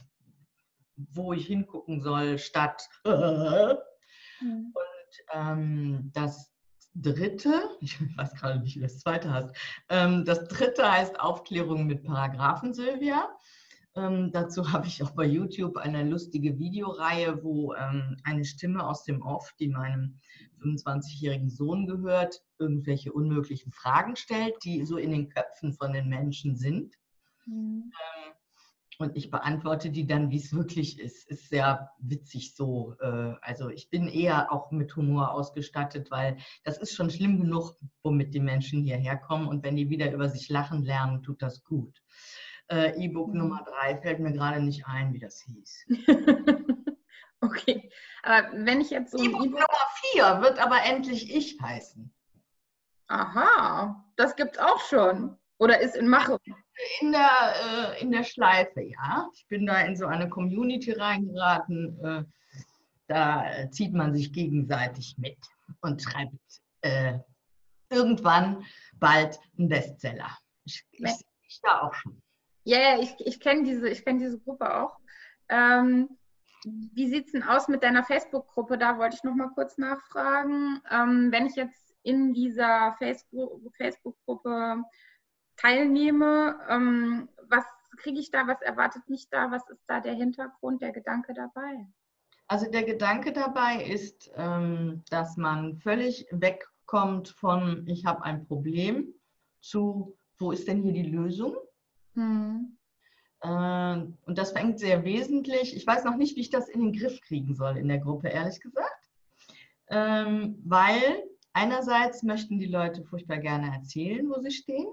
wo 1.11 1.33
ich 1.33 1.47
hingucken 1.47 2.01
soll, 2.01 2.37
statt. 2.37 2.87
Mhm. 3.05 3.77
Und 4.41 4.75
ähm, 5.33 6.11
das 6.13 6.51
dritte, 6.95 7.69
ich 7.81 7.99
weiß 8.17 8.33
gerade 8.33 8.59
nicht, 8.59 8.75
wie 8.77 8.81
das 8.81 8.99
zweite 8.99 9.31
heißt, 9.31 9.55
ähm, 9.89 10.25
das 10.25 10.47
dritte 10.47 10.89
heißt 10.89 11.19
Aufklärung 11.19 11.85
mit 11.85 12.03
Paragraphen, 12.03 12.73
Silvia. 12.73 13.29
Ähm, 13.95 14.31
dazu 14.31 14.63
habe 14.71 14.87
ich 14.87 15.03
auch 15.03 15.11
bei 15.11 15.25
YouTube 15.25 15.77
eine 15.77 16.03
lustige 16.03 16.57
Videoreihe, 16.57 17.43
wo 17.43 17.73
ähm, 17.73 18.17
eine 18.23 18.45
Stimme 18.45 18.85
aus 18.85 19.03
dem 19.03 19.21
Off, 19.21 19.53
die 19.59 19.67
meinem 19.67 20.19
25-jährigen 20.61 21.49
Sohn 21.49 21.87
gehört, 21.87 22.41
irgendwelche 22.59 23.11
unmöglichen 23.11 23.71
Fragen 23.71 24.15
stellt, 24.15 24.55
die 24.63 24.85
so 24.85 24.97
in 24.97 25.11
den 25.11 25.29
Köpfen 25.29 25.73
von 25.73 25.91
den 25.91 26.07
Menschen 26.07 26.55
sind. 26.55 26.95
Mhm. 27.45 27.91
Ähm, 27.91 28.33
und 29.01 29.15
ich 29.15 29.29
beantworte 29.29 29.89
die 29.89 30.05
dann, 30.05 30.29
wie 30.29 30.37
es 30.37 30.53
wirklich 30.53 30.99
ist. 30.99 31.27
Ist 31.29 31.49
sehr 31.49 31.91
witzig 31.99 32.55
so. 32.55 32.95
Äh, 32.99 33.35
also 33.41 33.69
ich 33.69 33.89
bin 33.89 34.07
eher 34.07 34.51
auch 34.51 34.71
mit 34.71 34.95
Humor 34.95 35.31
ausgestattet, 35.31 36.11
weil 36.11 36.37
das 36.63 36.77
ist 36.77 36.93
schon 36.93 37.09
schlimm 37.09 37.39
genug, 37.39 37.75
womit 38.03 38.33
die 38.33 38.39
Menschen 38.39 38.83
hierher 38.83 39.17
kommen. 39.17 39.47
Und 39.47 39.63
wenn 39.63 39.75
die 39.75 39.89
wieder 39.89 40.11
über 40.11 40.29
sich 40.29 40.49
lachen 40.49 40.83
lernen, 40.83 41.23
tut 41.23 41.41
das 41.41 41.63
gut. 41.63 42.01
Äh, 42.69 43.03
E-Book 43.03 43.33
mhm. 43.33 43.39
Nummer 43.39 43.65
drei 43.65 43.97
fällt 43.97 44.19
mir 44.19 44.31
gerade 44.31 44.61
nicht 44.61 44.85
ein, 44.87 45.13
wie 45.13 45.19
das 45.19 45.41
hieß. 45.41 45.87
okay, 47.41 47.91
aber 48.23 48.49
wenn 48.53 48.81
ich 48.81 48.91
jetzt 48.91 49.11
so 49.11 49.17
E-Book 49.17 49.45
e 49.45 49.49
Nummer 49.49 49.65
vier 50.01 50.41
wird 50.41 50.59
aber 50.59 50.83
endlich 50.85 51.35
ich 51.35 51.59
heißen. 51.61 52.13
Aha, 53.07 54.05
das 54.15 54.37
gibt's 54.37 54.57
auch 54.57 54.79
schon. 54.79 55.37
Oder 55.61 55.79
ist 55.79 55.95
in 55.95 56.07
Mache? 56.07 56.39
In 57.01 57.11
der, 57.11 57.93
äh, 57.95 58.01
in 58.01 58.11
der 58.11 58.23
Schleife, 58.23 58.81
ja. 58.81 59.29
Ich 59.35 59.45
bin 59.47 59.67
da 59.67 59.81
in 59.81 59.95
so 59.95 60.07
eine 60.07 60.27
Community 60.27 60.91
reingeraten. 60.91 62.03
Äh, 62.03 62.23
da 63.07 63.69
zieht 63.69 63.93
man 63.93 64.11
sich 64.11 64.33
gegenseitig 64.33 65.15
mit 65.19 65.37
und 65.81 66.01
schreibt 66.01 66.33
äh, 66.81 67.19
irgendwann 67.91 68.65
bald 68.95 69.39
einen 69.59 69.69
Bestseller. 69.69 70.35
Ich, 70.65 70.83
ich, 70.93 71.11
ich 71.47 71.59
da 71.61 71.81
auch 71.81 71.93
schon. 71.93 72.19
Ja, 72.63 72.77
yeah, 72.79 72.99
ich, 72.99 73.13
ich 73.19 73.39
kenne 73.39 73.63
diese, 73.63 73.91
kenn 74.01 74.17
diese 74.17 74.39
Gruppe 74.39 74.81
auch. 74.81 74.97
Ähm, 75.49 76.09
wie 76.63 77.07
sieht 77.07 77.27
es 77.27 77.33
denn 77.33 77.43
aus 77.43 77.67
mit 77.67 77.83
deiner 77.83 78.03
Facebook-Gruppe? 78.03 78.79
Da 78.79 78.97
wollte 78.97 79.15
ich 79.15 79.23
noch 79.23 79.35
mal 79.35 79.51
kurz 79.53 79.77
nachfragen. 79.77 80.81
Ähm, 80.89 81.31
wenn 81.31 81.45
ich 81.45 81.55
jetzt 81.55 81.93
in 82.01 82.33
dieser 82.33 82.95
Facebook-Gruppe 82.97 84.83
teilnehme, 85.61 86.59
ähm, 86.69 87.29
was 87.47 87.63
kriege 87.97 88.19
ich 88.19 88.31
da, 88.31 88.47
was 88.47 88.61
erwartet 88.61 89.07
mich 89.07 89.29
da, 89.29 89.51
was 89.51 89.67
ist 89.69 89.83
da 89.87 89.99
der 89.99 90.13
Hintergrund, 90.13 90.81
der 90.81 90.91
Gedanke 90.91 91.33
dabei? 91.33 91.87
Also 92.47 92.69
der 92.69 92.83
Gedanke 92.83 93.31
dabei 93.31 93.83
ist, 93.83 94.31
ähm, 94.35 95.03
dass 95.09 95.37
man 95.37 95.77
völlig 95.77 96.27
wegkommt 96.31 97.29
von, 97.29 97.85
ich 97.87 98.05
habe 98.05 98.23
ein 98.23 98.45
Problem, 98.45 99.13
zu, 99.61 100.17
wo 100.37 100.51
ist 100.51 100.67
denn 100.67 100.81
hier 100.81 100.93
die 100.93 101.09
Lösung? 101.09 101.55
Hm. 102.15 102.77
Äh, 103.41 103.93
und 104.25 104.37
das 104.37 104.51
fängt 104.51 104.79
sehr 104.79 105.03
wesentlich. 105.05 105.75
Ich 105.75 105.85
weiß 105.85 106.03
noch 106.03 106.17
nicht, 106.17 106.35
wie 106.35 106.41
ich 106.41 106.49
das 106.49 106.67
in 106.67 106.81
den 106.81 106.93
Griff 106.93 107.21
kriegen 107.21 107.55
soll 107.55 107.77
in 107.77 107.87
der 107.87 107.99
Gruppe, 107.99 108.29
ehrlich 108.29 108.59
gesagt. 108.59 109.09
Ähm, 109.89 110.61
weil 110.65 111.23
einerseits 111.53 112.23
möchten 112.23 112.59
die 112.59 112.67
Leute 112.67 113.03
furchtbar 113.03 113.37
gerne 113.37 113.73
erzählen, 113.73 114.27
wo 114.29 114.39
sie 114.41 114.51
stehen. 114.51 114.87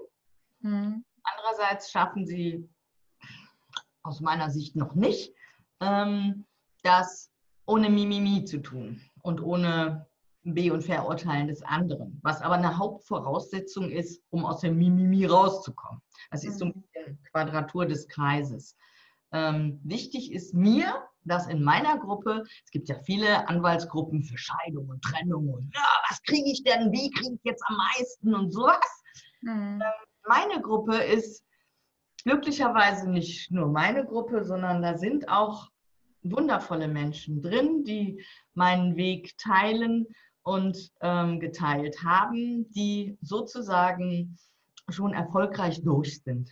Mhm. 0.59 1.03
Andererseits 1.23 1.91
schaffen 1.91 2.25
sie 2.25 2.69
aus 4.03 4.21
meiner 4.21 4.49
Sicht 4.49 4.75
noch 4.75 4.95
nicht, 4.95 5.33
ähm, 5.81 6.45
das 6.83 7.31
ohne 7.65 7.89
Mimimi 7.89 8.45
zu 8.45 8.59
tun 8.59 9.01
und 9.21 9.41
ohne 9.41 10.07
Be- 10.43 10.73
und 10.73 10.83
Verurteilen 10.83 11.47
des 11.47 11.61
anderen, 11.63 12.19
was 12.23 12.41
aber 12.41 12.55
eine 12.55 12.77
Hauptvoraussetzung 12.77 13.89
ist, 13.89 14.23
um 14.29 14.45
aus 14.45 14.61
dem 14.61 14.77
Mimimi 14.77 15.25
rauszukommen. 15.25 16.01
Das 16.31 16.43
ist 16.43 16.59
so 16.59 16.65
ein 16.65 16.73
bisschen 16.73 17.21
Quadratur 17.31 17.85
des 17.85 18.07
Kreises. 18.07 18.75
Ähm, 19.31 19.79
wichtig 19.83 20.31
ist 20.31 20.53
mir, 20.53 21.07
dass 21.23 21.47
in 21.47 21.61
meiner 21.61 21.99
Gruppe, 21.99 22.43
es 22.65 22.71
gibt 22.71 22.89
ja 22.89 22.95
viele 23.03 23.47
Anwaltsgruppen 23.47 24.23
für 24.23 24.37
Scheidung 24.37 24.89
und 24.89 25.03
Trennung 25.03 25.49
und 25.49 25.71
ja, 25.75 25.85
was 26.09 26.21
kriege 26.23 26.49
ich 26.49 26.63
denn, 26.63 26.91
wie 26.91 27.11
kriege 27.11 27.35
ich 27.35 27.41
jetzt 27.43 27.63
am 27.67 27.75
meisten 27.75 28.33
und 28.33 28.51
sowas. 28.51 29.03
Mhm. 29.41 29.81
Ähm, 29.81 30.08
meine 30.29 30.61
Gruppe 30.61 30.95
ist 30.95 31.43
glücklicherweise 32.23 33.09
nicht 33.09 33.49
nur 33.51 33.67
meine 33.67 34.05
Gruppe, 34.05 34.45
sondern 34.45 34.81
da 34.83 34.95
sind 34.97 35.27
auch 35.27 35.69
wundervolle 36.21 36.87
Menschen 36.87 37.41
drin, 37.41 37.83
die 37.83 38.23
meinen 38.53 38.95
Weg 38.95 39.35
teilen 39.37 40.05
und 40.43 40.91
ähm, 41.01 41.39
geteilt 41.39 42.03
haben, 42.03 42.69
die 42.71 43.17
sozusagen 43.21 44.37
schon 44.89 45.13
erfolgreich 45.13 45.81
durch 45.81 46.21
sind. 46.21 46.51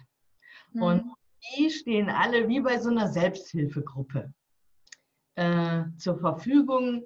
Mhm. 0.74 0.82
Und 0.82 1.04
die 1.56 1.70
stehen 1.70 2.10
alle 2.10 2.48
wie 2.48 2.62
bei 2.62 2.80
so 2.80 2.90
einer 2.90 3.10
Selbsthilfegruppe 3.10 4.34
äh, 5.36 5.84
zur 5.98 6.18
Verfügung, 6.18 7.06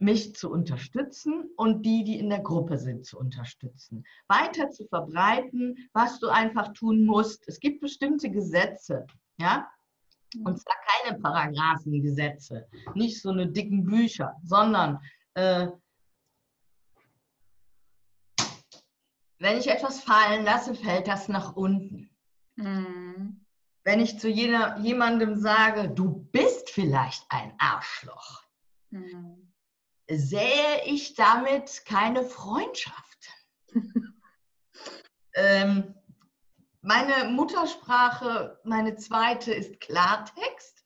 mich 0.00 0.34
zu 0.34 0.50
unterstützen 0.50 1.50
und 1.56 1.84
die, 1.84 2.04
die 2.04 2.18
in 2.18 2.30
der 2.30 2.40
Gruppe 2.40 2.78
sind, 2.78 3.04
zu 3.04 3.18
unterstützen. 3.18 4.04
Weiter 4.28 4.70
zu 4.70 4.86
verbreiten, 4.86 5.76
was 5.92 6.18
du 6.20 6.28
einfach 6.28 6.72
tun 6.72 7.04
musst. 7.04 7.46
Es 7.46 7.60
gibt 7.60 7.80
bestimmte 7.80 8.30
Gesetze, 8.30 9.06
ja, 9.38 9.68
und 10.44 10.58
zwar 10.58 10.76
keine 10.86 11.18
Paragraphengesetze, 11.18 12.66
nicht 12.94 13.20
so 13.20 13.30
eine 13.30 13.48
dicken 13.48 13.84
Bücher, 13.84 14.36
sondern 14.42 15.00
äh, 15.34 15.68
wenn 19.38 19.58
ich 19.58 19.68
etwas 19.68 20.00
fallen 20.00 20.44
lasse, 20.44 20.74
fällt 20.74 21.08
das 21.08 21.28
nach 21.28 21.56
unten. 21.56 22.10
Mhm. 22.56 23.44
Wenn 23.82 24.00
ich 24.00 24.18
zu 24.18 24.28
jener, 24.28 24.78
jemandem 24.78 25.36
sage, 25.36 25.90
du 25.90 26.28
bist 26.30 26.70
vielleicht 26.70 27.24
ein 27.30 27.54
Arschloch, 27.58 28.44
mhm 28.90 29.49
sähe 30.10 30.82
ich 30.86 31.14
damit 31.14 31.84
keine 31.86 32.24
Freundschaft. 32.24 33.28
ähm, 35.34 35.94
meine 36.82 37.30
Muttersprache, 37.30 38.58
meine 38.64 38.96
zweite 38.96 39.52
ist 39.52 39.80
Klartext. 39.80 40.82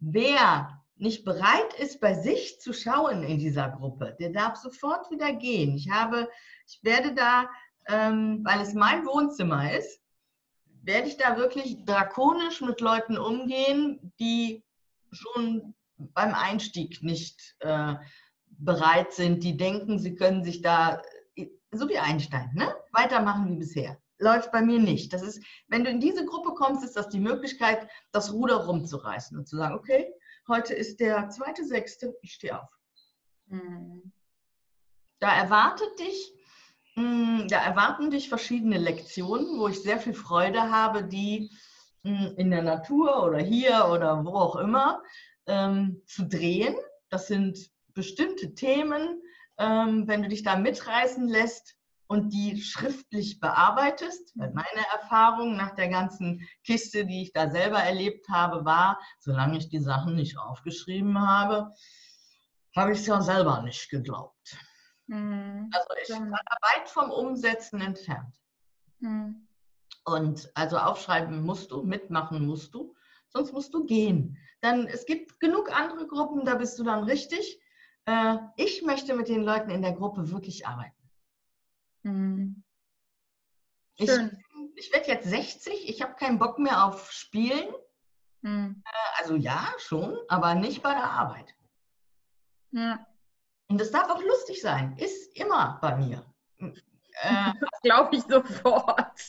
Wer 0.00 0.82
nicht 0.96 1.24
bereit 1.24 1.74
ist, 1.78 2.00
bei 2.00 2.14
sich 2.14 2.60
zu 2.60 2.72
schauen 2.72 3.22
in 3.22 3.38
dieser 3.38 3.70
Gruppe, 3.70 4.16
der 4.18 4.30
darf 4.30 4.56
sofort 4.56 5.10
wieder 5.10 5.32
gehen. 5.32 5.76
Ich 5.76 5.90
habe, 5.90 6.28
ich 6.66 6.80
werde 6.82 7.14
da, 7.14 7.48
ähm, 7.86 8.40
weil 8.44 8.60
es 8.60 8.74
mein 8.74 9.06
Wohnzimmer 9.06 9.72
ist, 9.72 10.00
werde 10.82 11.08
ich 11.08 11.16
da 11.16 11.36
wirklich 11.36 11.84
drakonisch 11.84 12.60
mit 12.60 12.80
Leuten 12.80 13.16
umgehen, 13.16 14.12
die 14.18 14.64
schon 15.12 15.74
beim 15.98 16.34
Einstieg 16.34 17.02
nicht 17.02 17.56
äh, 17.60 17.94
bereit 18.58 19.12
sind, 19.12 19.42
die 19.44 19.56
denken, 19.56 19.98
sie 19.98 20.14
können 20.14 20.44
sich 20.44 20.62
da, 20.62 21.00
so 21.72 21.88
wie 21.88 21.98
Einstein, 21.98 22.50
ne? 22.54 22.74
weitermachen 22.92 23.48
wie 23.48 23.56
bisher. 23.56 23.98
Läuft 24.18 24.50
bei 24.50 24.62
mir 24.62 24.80
nicht. 24.80 25.12
Das 25.12 25.22
ist, 25.22 25.42
wenn 25.68 25.84
du 25.84 25.90
in 25.90 26.00
diese 26.00 26.26
Gruppe 26.26 26.54
kommst, 26.54 26.84
ist 26.84 26.96
das 26.96 27.08
die 27.08 27.20
Möglichkeit, 27.20 27.88
das 28.10 28.32
Ruder 28.32 28.56
rumzureißen 28.56 29.38
und 29.38 29.46
zu 29.46 29.56
sagen, 29.56 29.76
okay, 29.76 30.12
heute 30.48 30.74
ist 30.74 30.98
der 30.98 31.30
zweite 31.30 31.64
Sechste, 31.64 32.16
ich 32.20 32.32
stehe 32.32 32.60
auf. 32.60 32.68
Mhm. 33.46 34.12
Da 35.20 35.34
erwartet 35.34 35.98
dich, 36.00 36.32
hm, 36.94 37.46
da 37.48 37.58
erwarten 37.58 38.10
dich 38.10 38.28
verschiedene 38.28 38.78
Lektionen, 38.78 39.58
wo 39.58 39.68
ich 39.68 39.82
sehr 39.82 40.00
viel 40.00 40.14
Freude 40.14 40.70
habe, 40.72 41.04
die 41.04 41.50
hm, 42.02 42.34
in 42.36 42.50
der 42.50 42.62
Natur 42.62 43.22
oder 43.24 43.38
hier 43.38 43.88
oder 43.92 44.24
wo 44.24 44.30
auch 44.30 44.56
immer 44.56 45.02
ähm, 45.46 46.02
zu 46.06 46.26
drehen. 46.26 46.74
Das 47.08 47.28
sind 47.28 47.70
bestimmte 47.98 48.54
Themen, 48.54 49.20
ähm, 49.58 50.06
wenn 50.06 50.22
du 50.22 50.28
dich 50.28 50.44
da 50.44 50.54
mitreißen 50.54 51.26
lässt 51.26 51.74
und 52.06 52.32
die 52.32 52.62
schriftlich 52.62 53.40
bearbeitest, 53.40 54.32
weil 54.36 54.52
meine 54.52 54.86
Erfahrung 54.92 55.56
nach 55.56 55.74
der 55.74 55.88
ganzen 55.88 56.46
Kiste, 56.62 57.06
die 57.06 57.22
ich 57.22 57.32
da 57.32 57.50
selber 57.50 57.80
erlebt 57.80 58.28
habe, 58.28 58.64
war, 58.64 59.00
solange 59.18 59.58
ich 59.58 59.68
die 59.68 59.80
Sachen 59.80 60.14
nicht 60.14 60.38
aufgeschrieben 60.38 61.20
habe, 61.20 61.74
habe 62.76 62.92
ich 62.92 63.00
es 63.00 63.06
ja 63.08 63.20
selber 63.20 63.62
nicht 63.62 63.90
geglaubt. 63.90 64.56
Mhm. 65.08 65.68
Also 65.72 65.88
ich 66.00 66.10
war 66.10 66.30
weit 66.30 66.88
vom 66.88 67.10
Umsetzen 67.10 67.80
entfernt. 67.80 68.36
Mhm. 69.00 69.48
Und 70.04 70.48
also 70.54 70.78
aufschreiben 70.78 71.42
musst 71.42 71.72
du, 71.72 71.82
mitmachen 71.82 72.46
musst 72.46 72.72
du, 72.74 72.94
sonst 73.26 73.52
musst 73.52 73.74
du 73.74 73.84
gehen. 73.84 74.38
Dann 74.60 74.86
es 74.86 75.04
gibt 75.04 75.40
genug 75.40 75.76
andere 75.76 76.06
Gruppen, 76.06 76.44
da 76.44 76.54
bist 76.54 76.78
du 76.78 76.84
dann 76.84 77.02
richtig. 77.02 77.60
Äh, 78.08 78.38
ich 78.56 78.80
möchte 78.82 79.14
mit 79.14 79.28
den 79.28 79.42
Leuten 79.42 79.68
in 79.68 79.82
der 79.82 79.92
Gruppe 79.92 80.30
wirklich 80.30 80.66
arbeiten. 80.66 80.96
Mhm. 82.04 82.64
Ich, 83.96 84.08
ich 84.76 84.92
werde 84.92 85.08
jetzt 85.08 85.28
60, 85.28 85.90
ich 85.90 86.00
habe 86.00 86.14
keinen 86.14 86.38
Bock 86.38 86.58
mehr 86.58 86.86
auf 86.86 87.12
Spielen. 87.12 87.68
Mhm. 88.40 88.82
Also 89.18 89.36
ja, 89.36 89.68
schon, 89.76 90.16
aber 90.28 90.54
nicht 90.54 90.82
bei 90.82 90.94
der 90.94 91.10
Arbeit. 91.10 91.54
Ja. 92.70 93.06
Und 93.68 93.78
es 93.78 93.90
darf 93.90 94.08
auch 94.08 94.22
lustig 94.22 94.62
sein, 94.62 94.96
ist 94.96 95.36
immer 95.36 95.78
bei 95.82 95.96
mir. 95.96 96.24
Äh, 96.58 96.72
das 97.60 97.80
glaube 97.82 98.16
ich 98.16 98.22
sofort. 98.22 99.20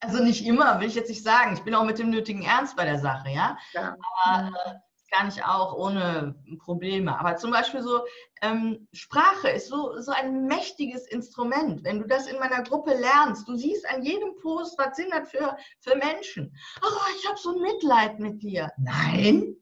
Also 0.00 0.22
nicht 0.22 0.44
immer, 0.44 0.78
will 0.80 0.88
ich 0.88 0.94
jetzt 0.94 1.08
nicht 1.08 1.24
sagen. 1.24 1.54
Ich 1.54 1.62
bin 1.62 1.74
auch 1.74 1.84
mit 1.84 1.98
dem 1.98 2.10
nötigen 2.10 2.42
Ernst 2.42 2.76
bei 2.76 2.84
der 2.84 2.98
Sache, 2.98 3.30
ja. 3.30 3.56
ja. 3.72 3.96
Aber 4.22 4.52
äh, 4.66 4.74
kann 5.10 5.28
ich 5.28 5.42
auch 5.42 5.74
ohne 5.74 6.34
Probleme. 6.58 7.18
Aber 7.18 7.36
zum 7.36 7.50
Beispiel 7.50 7.82
so 7.82 8.04
ähm, 8.42 8.88
Sprache 8.92 9.48
ist 9.48 9.68
so, 9.68 10.00
so 10.00 10.12
ein 10.12 10.46
mächtiges 10.46 11.06
Instrument. 11.08 11.82
Wenn 11.84 12.00
du 12.00 12.06
das 12.06 12.26
in 12.26 12.38
meiner 12.38 12.62
Gruppe 12.62 12.94
lernst, 12.94 13.48
du 13.48 13.56
siehst 13.56 13.88
an 13.88 14.02
jedem 14.02 14.36
Post, 14.40 14.78
was 14.78 14.96
sind 14.96 15.12
das 15.12 15.30
für, 15.30 15.56
für 15.80 15.96
Menschen. 15.96 16.54
Oh, 16.82 17.12
ich 17.18 17.28
habe 17.28 17.38
so 17.38 17.54
ein 17.54 17.62
Mitleid 17.62 18.18
mit 18.18 18.42
dir. 18.42 18.70
Nein, 18.78 19.56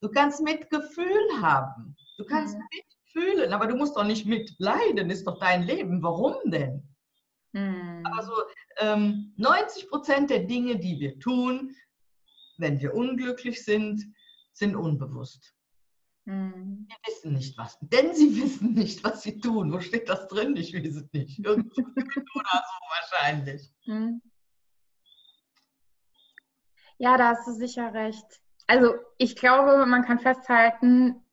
du 0.00 0.08
kannst 0.08 0.42
Mitgefühl 0.42 1.40
haben. 1.40 1.96
Du 2.18 2.24
kannst 2.24 2.56
mhm. 2.56 2.64
mitfühlen, 2.72 3.52
aber 3.52 3.66
du 3.66 3.76
musst 3.76 3.96
doch 3.96 4.04
nicht 4.04 4.26
mitleiden, 4.26 5.10
ist 5.10 5.26
doch 5.26 5.38
dein 5.38 5.62
Leben. 5.62 6.02
Warum 6.02 6.34
denn? 6.44 6.82
Mhm. 7.52 8.04
Aber 8.04 8.22
so 8.22 8.32
ähm, 8.78 9.32
90 9.36 9.88
Prozent 9.88 10.30
der 10.30 10.40
Dinge, 10.40 10.78
die 10.78 10.98
wir 10.98 11.18
tun, 11.18 11.74
wenn 12.58 12.80
wir 12.80 12.94
unglücklich 12.94 13.64
sind, 13.64 14.04
sind 14.58 14.76
unbewusst. 14.76 15.54
Mhm. 16.24 16.86
Die 16.90 17.10
wissen 17.10 17.32
nicht 17.32 17.56
was. 17.56 17.78
Denn 17.80 18.14
sie 18.14 18.40
wissen 18.40 18.74
nicht, 18.74 19.02
was 19.02 19.22
sie 19.22 19.40
tun. 19.40 19.72
Wo 19.72 19.80
steht 19.80 20.08
das 20.08 20.28
drin? 20.28 20.56
Ich 20.56 20.74
weiß 20.74 20.96
es 20.96 21.12
nicht. 21.12 21.38
Irgendwo 21.44 21.80
oder 21.80 22.62
so 22.64 23.16
wahrscheinlich. 23.16 23.72
Mhm. 23.86 24.20
Ja, 26.98 27.16
da 27.16 27.30
hast 27.30 27.46
du 27.46 27.52
sicher 27.52 27.94
recht. 27.94 28.26
Also 28.66 28.94
ich 29.16 29.36
glaube, 29.36 29.86
man 29.86 30.04
kann 30.04 30.18
festhalten, 30.18 31.24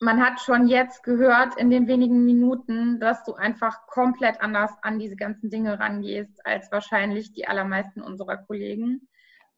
man 0.00 0.20
hat 0.20 0.40
schon 0.40 0.68
jetzt 0.68 1.02
gehört 1.02 1.56
in 1.56 1.70
den 1.70 1.88
wenigen 1.88 2.24
Minuten, 2.24 3.00
dass 3.00 3.24
du 3.24 3.34
einfach 3.34 3.86
komplett 3.86 4.40
anders 4.40 4.72
an 4.82 4.98
diese 4.98 5.16
ganzen 5.16 5.48
Dinge 5.48 5.78
rangehst 5.78 6.44
als 6.44 6.70
wahrscheinlich 6.70 7.32
die 7.32 7.46
allermeisten 7.46 8.02
unserer 8.02 8.36
Kollegen. 8.36 9.08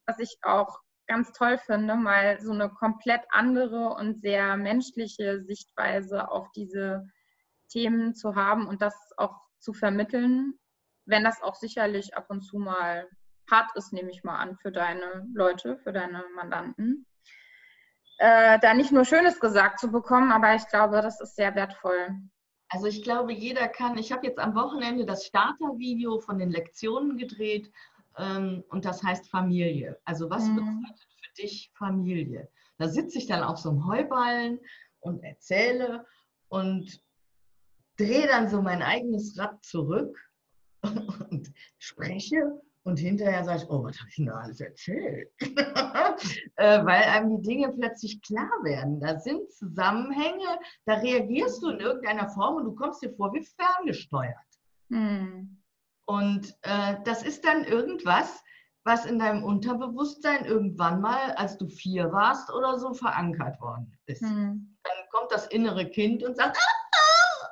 Was 0.06 0.18
ich 0.18 0.38
auch 0.42 0.80
ganz 1.06 1.32
toll 1.32 1.58
finde, 1.58 1.94
mal 1.96 2.40
so 2.40 2.52
eine 2.52 2.70
komplett 2.70 3.22
andere 3.30 3.94
und 3.94 4.20
sehr 4.20 4.56
menschliche 4.56 5.42
Sichtweise 5.42 6.30
auf 6.30 6.50
diese 6.52 7.06
Themen 7.68 8.14
zu 8.14 8.34
haben 8.34 8.66
und 8.66 8.82
das 8.82 8.94
auch 9.16 9.36
zu 9.58 9.72
vermitteln, 9.72 10.58
wenn 11.06 11.24
das 11.24 11.42
auch 11.42 11.54
sicherlich 11.54 12.16
ab 12.16 12.26
und 12.28 12.42
zu 12.42 12.58
mal 12.58 13.08
hart 13.50 13.76
ist, 13.76 13.92
nehme 13.92 14.10
ich 14.10 14.24
mal 14.24 14.38
an, 14.38 14.56
für 14.56 14.72
deine 14.72 15.26
Leute, 15.34 15.76
für 15.78 15.92
deine 15.92 16.24
Mandanten. 16.34 17.06
Äh, 18.18 18.58
da 18.60 18.74
nicht 18.74 18.92
nur 18.92 19.04
Schönes 19.04 19.40
gesagt 19.40 19.80
zu 19.80 19.90
bekommen, 19.90 20.32
aber 20.32 20.54
ich 20.54 20.66
glaube, 20.68 21.02
das 21.02 21.20
ist 21.20 21.36
sehr 21.36 21.54
wertvoll. 21.54 22.10
Also 22.68 22.86
ich 22.86 23.02
glaube, 23.02 23.32
jeder 23.32 23.68
kann, 23.68 23.98
ich 23.98 24.12
habe 24.12 24.26
jetzt 24.26 24.38
am 24.38 24.54
Wochenende 24.54 25.04
das 25.04 25.26
Startervideo 25.26 26.20
von 26.20 26.38
den 26.38 26.50
Lektionen 26.50 27.16
gedreht 27.16 27.70
ähm, 28.18 28.64
und 28.68 28.84
das 28.84 29.02
heißt 29.02 29.30
Familie. 29.30 29.98
Also 30.04 30.30
was 30.30 30.44
mhm. 30.46 30.56
bedeutet 30.56 31.08
für 31.20 31.42
dich 31.42 31.72
Familie? 31.76 32.48
Da 32.78 32.88
sitze 32.88 33.18
ich 33.18 33.26
dann 33.26 33.42
auf 33.42 33.58
so 33.58 33.70
einem 33.70 33.86
Heuballen 33.86 34.58
und 35.00 35.22
erzähle 35.22 36.04
und 36.48 37.00
drehe 37.96 38.26
dann 38.26 38.48
so 38.48 38.62
mein 38.62 38.82
eigenes 38.82 39.38
Rad 39.38 39.64
zurück 39.64 40.18
und 40.82 41.52
spreche 41.78 42.60
und 42.84 42.98
hinterher 42.98 43.44
sage 43.44 43.62
ich, 43.62 43.70
oh, 43.70 43.82
was 43.82 43.98
habe 43.98 44.10
ich 44.10 44.16
denn 44.16 44.26
da 44.26 44.34
alles 44.34 44.60
erzählt? 44.60 45.30
äh, 45.40 46.84
weil 46.84 47.02
einem 47.02 47.36
die 47.36 47.48
Dinge 47.48 47.72
plötzlich 47.72 48.20
klar 48.20 48.50
werden. 48.62 49.00
Da 49.00 49.18
sind 49.18 49.50
Zusammenhänge, 49.52 50.58
da 50.84 50.94
reagierst 50.94 51.62
du 51.62 51.70
in 51.70 51.80
irgendeiner 51.80 52.28
Form 52.28 52.56
und 52.56 52.64
du 52.64 52.74
kommst 52.74 53.02
dir 53.02 53.14
vor 53.14 53.32
wie 53.32 53.42
ferngesteuert. 53.42 54.34
Hm. 54.90 55.63
Und 56.06 56.54
äh, 56.62 56.96
das 57.04 57.22
ist 57.22 57.44
dann 57.44 57.64
irgendwas, 57.64 58.42
was 58.84 59.06
in 59.06 59.18
deinem 59.18 59.42
Unterbewusstsein 59.42 60.44
irgendwann 60.44 61.00
mal, 61.00 61.32
als 61.32 61.56
du 61.56 61.66
vier 61.68 62.12
warst 62.12 62.52
oder 62.52 62.78
so, 62.78 62.92
verankert 62.92 63.60
worden 63.60 63.96
ist. 64.06 64.20
Hm. 64.20 64.76
Dann 64.82 64.96
kommt 65.10 65.32
das 65.32 65.46
innere 65.46 65.88
Kind 65.88 66.22
und 66.22 66.36
sagt, 66.36 66.58
ah! 66.58 67.48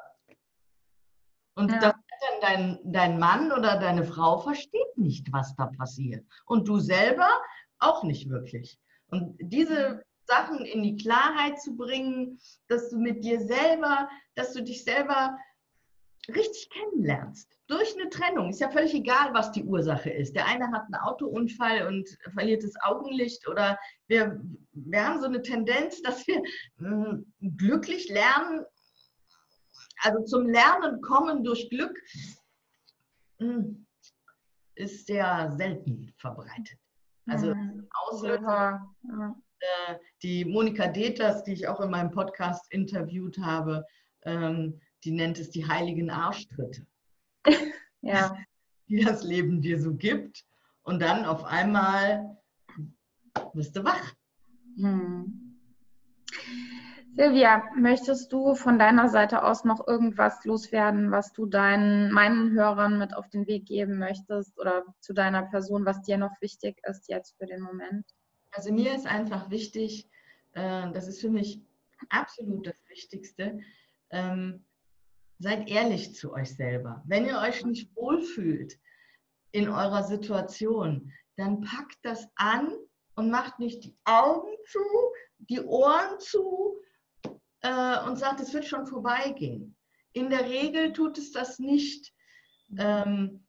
und 1.54 1.70
ja. 1.70 1.78
das 1.78 1.94
dann 2.22 2.40
dein, 2.40 2.78
dein 2.84 3.18
Mann 3.18 3.52
oder 3.52 3.78
deine 3.78 4.04
Frau 4.04 4.38
versteht 4.38 4.96
nicht, 4.96 5.32
was 5.32 5.54
da 5.56 5.66
passiert. 5.66 6.24
Und 6.46 6.68
du 6.68 6.78
selber 6.78 7.28
auch 7.78 8.02
nicht 8.02 8.28
wirklich. 8.28 8.78
Und 9.08 9.36
diese 9.40 10.04
Sachen 10.26 10.64
in 10.64 10.82
die 10.82 10.96
Klarheit 10.96 11.60
zu 11.60 11.76
bringen, 11.76 12.38
dass 12.68 12.90
du 12.90 12.98
mit 12.98 13.24
dir 13.24 13.40
selber, 13.40 14.08
dass 14.34 14.52
du 14.52 14.62
dich 14.62 14.84
selber 14.84 15.36
richtig 16.28 16.70
kennenlernst. 16.70 17.58
Durch 17.66 17.94
eine 17.98 18.08
Trennung. 18.08 18.50
Ist 18.50 18.60
ja 18.60 18.70
völlig 18.70 18.94
egal, 18.94 19.32
was 19.34 19.52
die 19.52 19.64
Ursache 19.64 20.10
ist. 20.10 20.36
Der 20.36 20.46
eine 20.46 20.70
hat 20.70 20.84
einen 20.84 21.02
Autounfall 21.02 21.86
und 21.86 22.08
verliert 22.32 22.62
das 22.62 22.74
Augenlicht 22.82 23.48
oder 23.48 23.78
wir, 24.08 24.40
wir 24.72 25.06
haben 25.06 25.20
so 25.20 25.26
eine 25.26 25.42
Tendenz, 25.42 26.02
dass 26.02 26.26
wir 26.26 26.42
mh, 26.76 27.10
hm, 27.40 27.56
glücklich 27.56 28.08
lernen, 28.08 28.64
also 30.02 30.24
zum 30.24 30.48
Lernen 30.48 31.00
kommen 31.00 31.44
durch 31.44 31.68
Glück 31.70 31.96
hm, 33.38 33.86
ist 34.74 35.06
sehr 35.06 35.52
selten 35.56 36.12
verbreitet. 36.18 36.78
Also 37.26 37.54
mhm. 37.54 37.88
Auslöser, 37.92 38.94
ja. 39.02 39.36
äh, 39.60 39.94
die 40.22 40.44
Monika 40.44 40.88
Deters, 40.88 41.44
die 41.44 41.52
ich 41.52 41.68
auch 41.68 41.80
in 41.80 41.90
meinem 41.90 42.10
Podcast 42.10 42.66
interviewt 42.72 43.38
habe, 43.38 43.84
ähm, 44.24 44.80
die 45.04 45.12
nennt 45.12 45.38
es 45.38 45.50
die 45.50 45.66
heiligen 45.66 46.10
Arschtritte. 46.10 46.86
ja. 48.00 48.36
Die 48.88 49.04
das 49.04 49.22
Leben 49.22 49.60
dir 49.60 49.80
so 49.80 49.94
gibt. 49.94 50.44
Und 50.82 51.00
dann 51.00 51.24
auf 51.24 51.44
einmal 51.44 52.36
bist 53.54 53.76
du 53.76 53.84
wach. 53.84 54.14
Hm. 54.76 55.58
Silvia, 57.14 57.62
möchtest 57.76 58.32
du 58.32 58.54
von 58.54 58.78
deiner 58.78 59.08
Seite 59.08 59.44
aus 59.44 59.64
noch 59.64 59.86
irgendwas 59.86 60.44
loswerden, 60.46 61.10
was 61.10 61.32
du 61.32 61.44
deinen, 61.44 62.10
meinen 62.10 62.52
Hörern 62.52 62.98
mit 62.98 63.14
auf 63.14 63.28
den 63.28 63.46
Weg 63.46 63.66
geben 63.66 63.98
möchtest 63.98 64.58
oder 64.58 64.84
zu 65.00 65.12
deiner 65.12 65.42
Person, 65.42 65.84
was 65.84 66.00
dir 66.00 66.16
noch 66.16 66.40
wichtig 66.40 66.80
ist 66.88 67.08
jetzt 67.08 67.36
für 67.36 67.44
den 67.44 67.60
Moment? 67.60 68.06
Also 68.50 68.72
mir 68.72 68.94
ist 68.94 69.06
einfach 69.06 69.50
wichtig, 69.50 70.08
äh, 70.52 70.90
das 70.92 71.06
ist 71.06 71.20
für 71.20 71.28
mich 71.28 71.60
absolut 72.08 72.66
das 72.66 72.76
Wichtigste, 72.88 73.58
ähm, 74.08 74.64
seid 75.42 75.68
ehrlich 75.68 76.14
zu 76.14 76.32
euch 76.32 76.54
selber. 76.56 77.02
Wenn 77.06 77.26
ihr 77.26 77.38
euch 77.38 77.64
nicht 77.64 77.94
wohlfühlt 77.96 78.78
in 79.50 79.68
eurer 79.68 80.04
Situation, 80.04 81.12
dann 81.36 81.60
packt 81.60 81.98
das 82.02 82.28
an 82.36 82.72
und 83.16 83.30
macht 83.30 83.58
nicht 83.58 83.84
die 83.84 83.96
Augen 84.04 84.52
zu, 84.66 84.78
die 85.38 85.60
Ohren 85.60 86.18
zu 86.20 86.76
äh, 87.62 87.98
und 88.06 88.18
sagt, 88.18 88.40
es 88.40 88.54
wird 88.54 88.64
schon 88.64 88.86
vorbeigehen. 88.86 89.76
In 90.12 90.30
der 90.30 90.48
Regel 90.48 90.92
tut 90.92 91.18
es 91.18 91.32
das 91.32 91.58
nicht. 91.58 92.12
Ähm, 92.78 93.44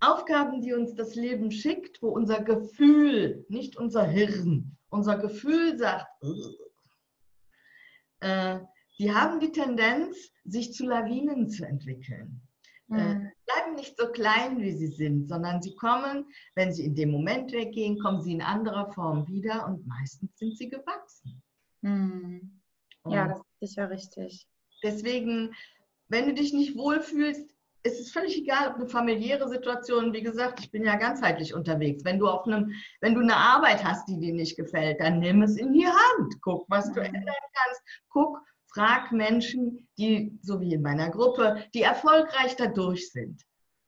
Aufgaben, 0.00 0.60
die 0.60 0.74
uns 0.74 0.94
das 0.94 1.14
Leben 1.14 1.50
schickt, 1.50 2.02
wo 2.02 2.08
unser 2.08 2.42
Gefühl, 2.42 3.46
nicht 3.48 3.76
unser 3.76 4.04
Hirn, 4.04 4.76
unser 4.90 5.16
Gefühl 5.16 5.78
sagt, 5.78 6.08
äh, 8.20 8.60
die 8.98 9.12
haben 9.12 9.40
die 9.40 9.52
Tendenz, 9.52 10.30
sich 10.44 10.72
zu 10.72 10.86
Lawinen 10.86 11.48
zu 11.48 11.66
entwickeln. 11.66 12.42
Äh, 12.90 12.94
mhm. 12.94 13.26
Äh, 13.26 13.30
bleiben 13.46 13.74
nicht 13.76 13.96
so 13.98 14.08
klein, 14.08 14.60
wie 14.60 14.72
sie 14.72 14.88
sind, 14.88 15.28
sondern 15.28 15.62
sie 15.62 15.74
kommen, 15.74 16.26
wenn 16.54 16.72
sie 16.72 16.84
in 16.84 16.94
dem 16.94 17.10
Moment 17.10 17.52
weggehen, 17.52 17.98
kommen 17.98 18.22
sie 18.22 18.32
in 18.32 18.42
anderer 18.42 18.92
Form 18.92 19.26
wieder 19.26 19.66
und 19.66 19.86
meistens 19.86 20.36
sind 20.36 20.56
sie 20.56 20.68
gewachsen. 20.68 21.42
Mhm. 21.82 22.60
Ja, 23.06 23.28
das 23.28 23.38
ist 23.38 23.70
sicher 23.70 23.90
richtig. 23.90 24.46
Deswegen, 24.82 25.54
wenn 26.08 26.26
du 26.26 26.34
dich 26.34 26.52
nicht 26.52 26.76
wohlfühlst, 26.76 27.54
ist 27.82 28.00
es 28.00 28.12
völlig 28.12 28.38
egal, 28.38 28.70
ob 28.70 28.76
eine 28.76 28.88
familiäre 28.88 29.46
Situation, 29.46 30.14
wie 30.14 30.22
gesagt, 30.22 30.60
ich 30.60 30.70
bin 30.70 30.84
ja 30.84 30.96
ganzheitlich 30.96 31.52
unterwegs. 31.52 32.02
Wenn 32.02 32.18
du 32.18 32.28
auf 32.28 32.46
einem, 32.46 32.72
wenn 33.02 33.14
du 33.14 33.20
eine 33.20 33.36
Arbeit 33.36 33.84
hast, 33.84 34.08
die 34.08 34.18
dir 34.18 34.32
nicht 34.32 34.56
gefällt, 34.56 35.00
dann 35.00 35.18
nimm 35.18 35.42
es 35.42 35.56
in 35.56 35.72
die 35.72 35.86
Hand. 35.86 36.40
Guck, 36.40 36.64
was 36.70 36.90
du 36.92 37.00
mhm. 37.00 37.06
ändern 37.06 37.34
kannst. 37.52 37.82
Guck, 38.08 38.40
frag 38.74 39.12
Menschen, 39.12 39.88
die, 39.96 40.38
so 40.42 40.60
wie 40.60 40.74
in 40.74 40.82
meiner 40.82 41.10
Gruppe, 41.10 41.64
die 41.72 41.82
erfolgreich 41.82 42.56
dadurch 42.56 43.10
sind. 43.10 43.42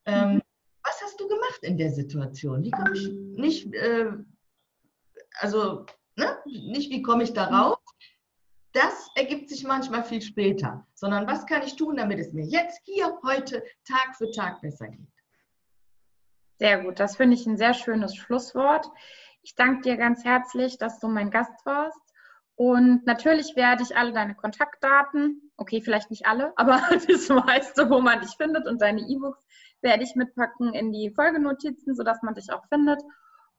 Ähm, 0.06 0.34
mhm. 0.34 0.42
was 0.84 1.02
hast 1.02 1.20
du 1.20 1.26
gemacht 1.26 1.58
in 1.62 1.76
der 1.76 1.90
Situation? 1.90 2.62
Wie 2.62 2.70
komme 2.70 2.92
ich 2.94 3.10
nicht, 3.10 3.74
äh, 3.74 4.12
also 5.40 5.84
ne? 6.14 6.38
nicht, 6.44 6.90
wie 6.90 7.02
komme 7.02 7.24
ich 7.24 7.32
da 7.32 7.46
raus? 7.46 7.78
Das 8.72 9.08
ergibt 9.16 9.48
sich 9.48 9.64
manchmal 9.64 10.04
viel 10.04 10.20
später, 10.20 10.86
sondern 10.94 11.26
was 11.26 11.46
kann 11.46 11.62
ich 11.62 11.76
tun, 11.76 11.96
damit 11.96 12.18
es 12.20 12.32
mir 12.32 12.44
jetzt, 12.44 12.80
hier, 12.84 13.18
heute, 13.24 13.64
Tag 13.84 14.16
für 14.16 14.30
Tag 14.30 14.60
besser 14.60 14.88
geht? 14.88 15.08
Sehr 16.58 16.82
gut, 16.82 17.00
das 17.00 17.16
finde 17.16 17.36
ich 17.36 17.46
ein 17.46 17.58
sehr 17.58 17.74
schönes 17.74 18.14
Schlusswort. 18.14 18.86
Ich 19.42 19.54
danke 19.54 19.82
dir 19.82 19.96
ganz 19.96 20.24
herzlich, 20.24 20.78
dass 20.78 21.00
du 21.00 21.08
mein 21.08 21.30
Gast 21.30 21.64
warst. 21.64 22.05
Und 22.56 23.04
natürlich 23.04 23.54
werde 23.54 23.82
ich 23.82 23.96
alle 23.96 24.14
deine 24.14 24.34
Kontaktdaten, 24.34 25.52
okay, 25.58 25.82
vielleicht 25.82 26.10
nicht 26.10 26.26
alle, 26.26 26.54
aber 26.56 26.80
das 27.08 27.28
meiste, 27.28 27.90
wo 27.90 28.00
man 28.00 28.20
dich 28.20 28.34
findet 28.36 28.66
und 28.66 28.80
deine 28.80 29.02
E-Books 29.02 29.46
werde 29.82 30.02
ich 30.02 30.14
mitpacken 30.16 30.72
in 30.72 30.90
die 30.90 31.12
Folgenotizen, 31.14 31.94
sodass 31.94 32.22
man 32.22 32.34
dich 32.34 32.50
auch 32.50 32.66
findet. 32.68 33.02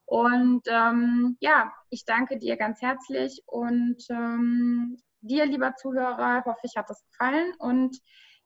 Und 0.05 0.63
ähm, 0.67 1.37
ja, 1.41 1.71
ich 1.89 2.05
danke 2.05 2.39
dir 2.39 2.57
ganz 2.57 2.81
herzlich 2.81 3.43
und 3.45 3.97
ähm, 4.09 4.97
dir, 5.21 5.45
lieber 5.45 5.75
Zuhörer, 5.75 6.43
hoffe 6.45 6.61
ich, 6.63 6.75
hat 6.75 6.89
es 6.89 7.03
gefallen 7.11 7.53
und 7.59 7.97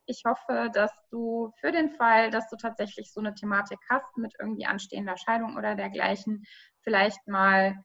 ich 0.06 0.24
hoffe, 0.26 0.70
dass 0.74 0.92
du 1.12 1.54
für 1.62 1.72
den 1.72 1.92
Fall, 1.92 2.32
dass 2.32 2.50
du 2.50 2.58
tatsächlich 2.58 3.14
so 3.14 3.22
eine 3.22 3.36
Thematik 3.36 3.80
hast 3.90 4.18
mit 4.18 4.34
irgendwie 4.40 4.66
anstehender 4.66 5.16
Scheidung 5.16 5.56
oder 5.56 5.76
dergleichen, 5.76 6.44
vielleicht 6.82 7.26
mal 7.28 7.82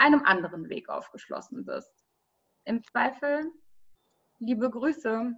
einem 0.00 0.24
anderen 0.24 0.68
Weg 0.70 0.88
aufgeschlossen 0.88 1.66
bist. 1.66 1.92
Im 2.64 2.82
Zweifel, 2.82 3.52
liebe 4.38 4.70
Grüße. 4.70 5.34